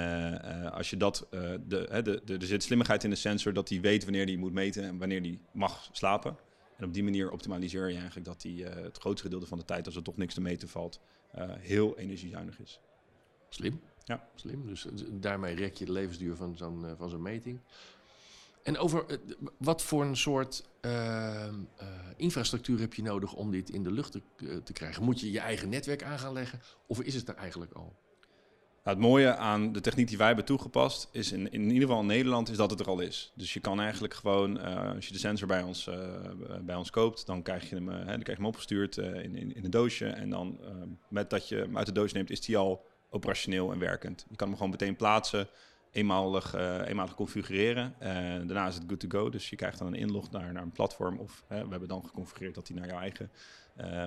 als 0.72 0.90
je 0.90 0.98
dat, 0.98 1.28
de, 1.32 1.62
de, 1.68 2.22
de, 2.26 2.38
er 2.38 2.46
zit 2.46 2.64
slimmigheid 2.64 3.04
in 3.04 3.10
de 3.10 3.16
sensor 3.16 3.54
dat 3.54 3.70
hij 3.70 3.82
weet 3.82 4.04
wanneer 4.04 4.26
hij 4.26 4.36
moet 4.36 4.54
meten 4.54 4.84
en 4.84 4.98
wanneer 4.98 5.22
hij 5.22 5.40
mag 5.52 5.90
slapen. 5.92 6.38
En 6.78 6.86
op 6.86 6.94
die 6.94 7.04
manier 7.04 7.32
optimaliseer 7.32 7.90
je 7.90 7.96
eigenlijk 7.96 8.26
dat 8.26 8.44
hij 8.44 8.52
het 8.84 8.98
grootste 8.98 9.24
gedeelte 9.24 9.48
van 9.48 9.58
de 9.58 9.66
tijd, 9.66 9.86
als 9.86 9.96
er 9.96 10.04
toch 10.04 10.18
niks 10.18 10.34
te 10.34 10.42
meten 10.42 10.70
valt, 10.70 11.00
heel 11.60 11.98
energiezuinig 11.98 12.60
is. 12.60 12.80
Slim. 13.50 13.82
Ja. 14.04 14.28
Slim. 14.36 14.68
Dus 14.68 14.86
eh, 14.86 14.92
daarmee 15.12 15.56
rek 15.56 15.76
je 15.76 15.86
de 15.86 15.92
levensduur 15.92 16.36
van 16.36 16.58
zo'n 16.58 16.86
eh, 16.86 16.92
van 16.98 17.10
zo'n 17.10 17.22
meting. 17.22 17.60
En 18.64 18.78
over 18.78 19.06
eh, 19.06 19.18
wat 19.58 19.82
voor 19.82 20.04
een 20.04 20.18
soort 20.18 20.64
ehm, 20.82 21.56
eh, 21.78 21.88
infrastructuur 22.16 22.80
heb 22.80 22.94
je 22.94 23.02
nodig 23.02 23.34
om 23.34 23.52
dit 23.52 23.70
in 23.70 23.84
de 23.84 23.92
lucht 23.92 24.12
te, 24.12 24.22
eh, 24.38 24.56
te 24.58 24.74
krijgen? 24.74 25.04
Moet 25.04 25.20
je 25.20 25.32
je 25.32 25.40
eigen 25.40 25.70
netwerk 25.70 26.04
aan 26.04 26.20
gaan 26.20 26.34
leggen? 26.34 26.62
Of 26.88 27.02
is 27.02 27.16
het 27.16 27.28
er 27.28 27.36
eigenlijk 27.36 27.74
al? 27.74 27.96
Het 28.84 28.98
mooie 29.00 29.36
aan 29.36 29.72
de 29.72 29.82
techniek 29.82 30.08
die 30.08 30.18
wij 30.18 30.28
hebben 30.28 30.46
toegepast, 30.46 31.10
is 31.12 31.32
in, 31.32 31.52
in 31.52 31.62
ieder 31.62 31.82
geval 31.82 32.00
in 32.00 32.06
Nederland, 32.06 32.50
is 32.50 32.58
dat 32.58 32.70
het 32.70 32.80
er 32.80 32.88
al 32.88 33.00
is. 33.00 33.32
Dus 33.36 33.54
je 33.54 33.60
kan 33.60 33.80
eigenlijk 33.80 34.14
gewoon, 34.14 34.60
eh, 34.60 34.94
als 34.96 35.08
je 35.08 35.14
de 35.14 35.20
sensor 35.20 35.48
bij 35.48 35.62
ons, 35.62 35.88
eh, 35.88 35.98
bij 36.62 36.76
ons 36.76 36.90
koopt, 36.90 37.26
dan 37.26 37.42
krijg 37.42 37.70
je 37.70 37.76
hem, 37.76 37.90
eh, 37.90 37.96
dan 37.96 38.06
krijg 38.06 38.26
je 38.26 38.34
hem 38.34 38.46
opgestuurd 38.46 38.98
in, 38.98 39.36
in, 39.36 39.64
een 39.64 39.72
doosje. 39.72 40.06
En 40.06 40.30
dan 40.30 40.60
met 41.08 41.30
dat 41.30 41.50
je 41.50 41.56
hem 41.56 41.78
uit 41.78 41.86
de 41.86 41.92
doos 41.92 42.12
neemt, 42.12 42.30
is 42.30 42.42
die 42.42 42.58
al 42.58 42.86
operationeel 43.10 43.72
en 43.72 43.80
werkend. 43.80 44.26
Je 44.30 44.36
kan 44.36 44.48
hem 44.48 44.56
gewoon 44.56 44.72
meteen 44.72 44.96
plaatsen, 44.96 45.48
eenmalig, 45.92 46.56
eenmalig 46.86 47.16
configureren. 47.16 47.96
En 48.00 48.48
daarna 48.48 48.68
is 48.68 48.76
het 48.76 48.84
good 48.88 49.00
to 49.00 49.08
go. 49.20 49.30
Dus 49.30 49.50
je 49.50 49.56
krijgt 49.56 49.78
dan 49.78 49.88
een 49.88 50.00
inlog 50.00 50.32
naar, 50.32 50.54
naar 50.54 50.64
een 50.64 50.72
platform. 50.72 51.18
Of 51.18 51.44
we 51.48 51.56
hebben 51.56 51.88
dan 51.88 52.06
geconfigureerd 52.06 52.56
dat 52.56 52.68
hij 52.68 52.78
naar 52.78 52.88
jouw 52.88 53.00
eigen 53.00 53.32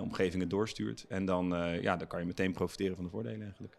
omgeving 0.02 0.42
het 0.42 0.50
doorstuurt. 0.50 1.04
En 1.08 1.24
dan, 1.24 1.48
ja, 1.80 1.96
dan 1.96 2.06
kan 2.06 2.20
je 2.20 2.26
meteen 2.26 2.52
profiteren 2.52 2.96
van 2.96 3.04
de 3.04 3.10
voordelen 3.10 3.42
eigenlijk. 3.42 3.76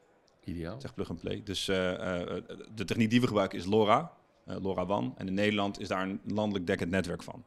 Ideaal. 0.48 0.78
Echt 0.82 0.94
plug 0.94 1.10
and 1.10 1.20
play. 1.20 1.42
Dus 1.44 1.68
eh, 1.68 2.22
eh, 2.22 2.44
de 2.76 2.86
techniek 2.86 3.10
die 3.10 3.22
we 3.22 3.28
gebruiken 3.28 3.60
is 3.60 3.66
LoRa, 3.66 4.12
eh, 4.46 4.56
LoRa 4.62 4.86
WAN. 4.86 5.14
En 5.18 5.28
in 5.28 5.34
Nederland 5.34 5.80
is 5.80 5.88
daar 5.88 6.02
een 6.02 6.22
landelijk 6.26 6.68
dekkend 6.68 6.92
netwerk 6.92 7.24
van. 7.24 7.46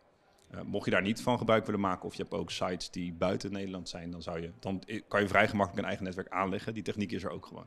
Eh, 0.50 0.60
mocht 0.62 0.84
je 0.84 0.90
daar 0.90 1.02
niet 1.02 1.22
van 1.22 1.38
gebruik 1.38 1.64
willen 1.64 1.80
maken, 1.80 2.04
of 2.04 2.14
je 2.14 2.22
hebt 2.22 2.34
ook 2.34 2.50
sites 2.50 2.90
die 2.90 3.12
buiten 3.12 3.52
Nederland 3.52 3.88
zijn, 3.88 4.10
dan, 4.10 4.22
zou 4.22 4.40
je, 4.40 4.52
dan 4.60 4.82
kan 5.08 5.20
je 5.20 5.28
vrij 5.28 5.48
gemakkelijk 5.48 5.78
een 5.78 5.88
eigen 5.88 6.04
netwerk 6.04 6.28
aanleggen. 6.28 6.74
Die 6.74 6.82
techniek 6.82 7.12
is 7.12 7.24
er 7.24 7.30
ook 7.30 7.46
gewoon. 7.46 7.66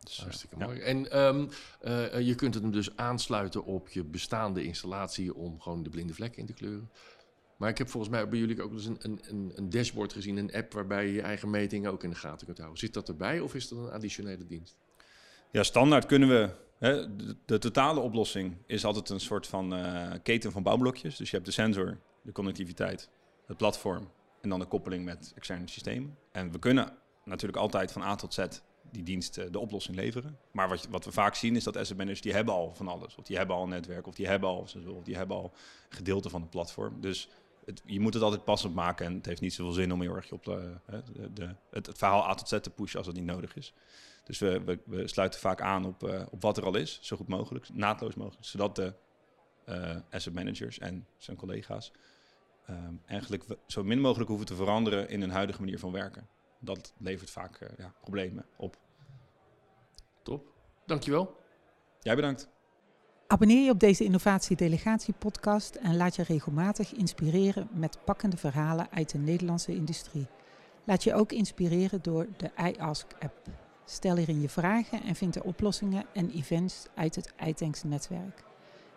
Dus, 0.00 0.16
eh, 0.16 0.22
Hartstikke 0.22 0.56
ja. 0.58 0.66
mooi. 0.66 0.80
En 0.80 1.10
ehm, 1.10 1.46
eh, 1.80 2.20
je 2.20 2.34
kunt 2.34 2.54
het 2.54 2.62
hem 2.62 2.72
dus 2.72 2.96
aansluiten 2.96 3.64
op 3.64 3.88
je 3.88 4.04
bestaande 4.04 4.64
installatie 4.64 5.34
om 5.34 5.60
gewoon 5.60 5.82
de 5.82 5.90
blinde 5.90 6.14
vlek 6.14 6.36
in 6.36 6.46
te 6.46 6.52
kleuren. 6.52 6.90
Maar 7.56 7.68
ik 7.68 7.78
heb 7.78 7.88
volgens 7.88 8.12
mij 8.12 8.28
bij 8.28 8.38
jullie 8.38 8.62
ook 8.62 8.72
dus 8.72 8.86
een, 8.86 8.98
een, 9.00 9.52
een, 9.54 9.70
dashboard 9.70 10.12
gezien, 10.12 10.36
een 10.36 10.54
app 10.54 10.72
waarbij 10.72 11.06
je 11.06 11.12
je 11.12 11.22
eigen 11.22 11.50
metingen 11.50 11.90
ook 11.92 12.04
in 12.04 12.10
de 12.10 12.16
gaten 12.16 12.46
kunt 12.46 12.58
houden. 12.58 12.78
Zit 12.78 12.94
dat 12.94 13.08
erbij 13.08 13.40
of 13.40 13.54
is 13.54 13.68
dat 13.68 13.78
een 13.78 13.90
additionele 13.90 14.46
dienst? 14.46 14.76
Ja, 15.50 15.62
standaard 15.62 16.06
kunnen 16.06 16.28
we. 16.28 16.50
Hè, 16.78 17.16
de, 17.44 17.58
totale 17.58 18.00
oplossing 18.00 18.56
is 18.66 18.84
altijd 18.84 19.08
een 19.08 19.20
soort 19.20 19.46
van 19.46 19.74
eh, 19.74 20.12
keten 20.22 20.52
van 20.52 20.62
bouwblokjes. 20.62 21.16
Dus 21.16 21.30
je 21.30 21.36
hebt 21.36 21.48
de 21.48 21.54
sensor, 21.54 21.98
de 22.22 22.32
connectiviteit, 22.32 23.10
het 23.46 23.56
platform 23.56 24.10
en 24.40 24.48
dan 24.48 24.58
de 24.58 24.66
koppeling 24.66 25.04
met 25.04 25.32
externe 25.34 25.68
systemen. 25.68 26.18
En 26.32 26.52
we 26.52 26.58
kunnen 26.58 26.92
natuurlijk 27.24 27.58
altijd 27.58 27.92
van 27.92 28.02
A 28.02 28.14
tot 28.14 28.34
Z 28.34 28.46
die 28.90 29.02
dienst, 29.02 29.38
eh, 29.38 29.44
de 29.50 29.58
oplossing 29.58 29.96
leveren. 29.96 30.38
Maar 30.50 30.68
wat, 30.68 30.86
wat 30.90 31.04
we 31.04 31.12
vaak 31.12 31.34
zien 31.34 31.56
is 31.56 31.64
dat 31.64 31.76
asset 31.76 31.96
managers 31.96 32.20
die 32.20 32.32
hebben 32.32 32.54
al 32.54 32.74
van 32.74 32.88
alles. 32.88 33.16
Of 33.16 33.24
die 33.24 33.36
hebben 33.36 33.56
al 33.56 33.62
een 33.62 33.68
netwerk, 33.68 34.06
of 34.06 34.14
die 34.14 34.26
hebben 34.26 34.48
al, 34.48 34.58
of 34.58 35.02
die 35.04 35.16
hebben 35.16 35.36
al 35.36 35.52
gedeelte 35.88 36.30
van 36.30 36.40
het 36.40 36.50
platform. 36.50 37.00
Dus 37.00 37.28
het, 37.66 37.82
je 37.84 38.00
moet 38.00 38.14
het 38.14 38.22
altijd 38.22 38.44
passend 38.44 38.74
maken 38.74 39.06
en 39.06 39.14
het 39.14 39.26
heeft 39.26 39.40
niet 39.40 39.54
zoveel 39.54 39.72
zin 39.72 39.92
om 39.92 40.00
heel 40.00 40.14
erg 40.14 40.32
op 40.32 40.44
de, 40.44 40.76
de, 41.12 41.32
de- 41.32 41.54
het, 41.70 41.86
het 41.86 41.98
verhaal 41.98 42.28
A 42.28 42.34
tot 42.34 42.48
Z 42.48 42.60
te 42.60 42.70
pushen 42.70 42.98
als 42.98 43.06
het 43.06 43.16
niet 43.16 43.24
nodig 43.24 43.56
is. 43.56 43.74
Dus 44.24 44.38
we, 44.38 44.64
we, 44.64 44.78
we 44.84 45.08
sluiten 45.08 45.40
vaak 45.40 45.60
aan 45.60 45.84
op, 45.84 46.02
eh, 46.08 46.26
op 46.30 46.42
wat 46.42 46.56
er 46.56 46.64
al 46.64 46.76
is, 46.76 46.98
zo 47.02 47.16
goed 47.16 47.28
mogelijk, 47.28 47.68
naadloos 47.72 48.14
mogelijk, 48.14 48.44
zodat 48.44 48.76
de 48.76 48.94
eh, 49.64 49.96
asset 50.10 50.34
managers 50.34 50.78
en 50.78 51.06
zijn 51.16 51.36
collega's 51.36 51.92
ehm, 52.66 52.94
eigenlijk 53.06 53.44
zo 53.66 53.84
min 53.84 54.00
mogelijk 54.00 54.28
hoeven 54.28 54.46
te 54.46 54.54
veranderen 54.54 55.08
in 55.08 55.20
hun 55.20 55.30
huidige 55.30 55.60
manier 55.60 55.78
van 55.78 55.92
werken. 55.92 56.28
Dat 56.58 56.94
levert 56.98 57.30
vaak 57.30 57.56
eh, 57.56 57.68
ja, 57.78 57.94
problemen 58.00 58.46
op. 58.56 58.76
Top. 60.22 60.52
Dankjewel. 60.86 61.36
Jij 62.00 62.14
bedankt. 62.14 62.48
Abonneer 63.28 63.64
je 63.64 63.70
op 63.70 63.80
deze 63.80 64.04
Innovatie-delegatie-podcast 64.04 65.74
en 65.74 65.96
laat 65.96 66.16
je 66.16 66.22
regelmatig 66.22 66.94
inspireren 66.94 67.68
met 67.72 67.98
pakkende 68.04 68.36
verhalen 68.36 68.88
uit 68.90 69.10
de 69.10 69.18
Nederlandse 69.18 69.74
industrie. 69.74 70.26
Laat 70.84 71.04
je 71.04 71.14
ook 71.14 71.32
inspireren 71.32 72.02
door 72.02 72.26
de 72.36 72.50
iAsk-app. 72.56 73.50
Stel 73.84 74.16
hierin 74.16 74.40
je 74.40 74.48
vragen 74.48 75.02
en 75.02 75.14
vind 75.14 75.36
er 75.36 75.42
oplossingen 75.42 76.04
en 76.12 76.30
events 76.30 76.86
uit 76.94 77.14
het 77.14 77.32
iTanks-netwerk. 77.46 78.44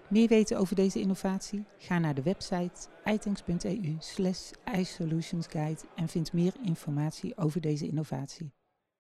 Meer 0.07 0.27
weten 0.27 0.57
over 0.57 0.75
deze 0.75 0.99
innovatie? 0.99 1.65
Ga 1.77 1.99
naar 1.99 2.15
de 2.15 2.23
website 2.23 2.87
itanks.eu 3.05 3.95
slash 3.99 4.51
iSolutionsguide 4.75 5.81
en 5.95 6.07
vind 6.07 6.33
meer 6.33 6.53
informatie 6.63 7.37
over 7.37 7.61
deze 7.61 7.87
innovatie. 7.87 8.51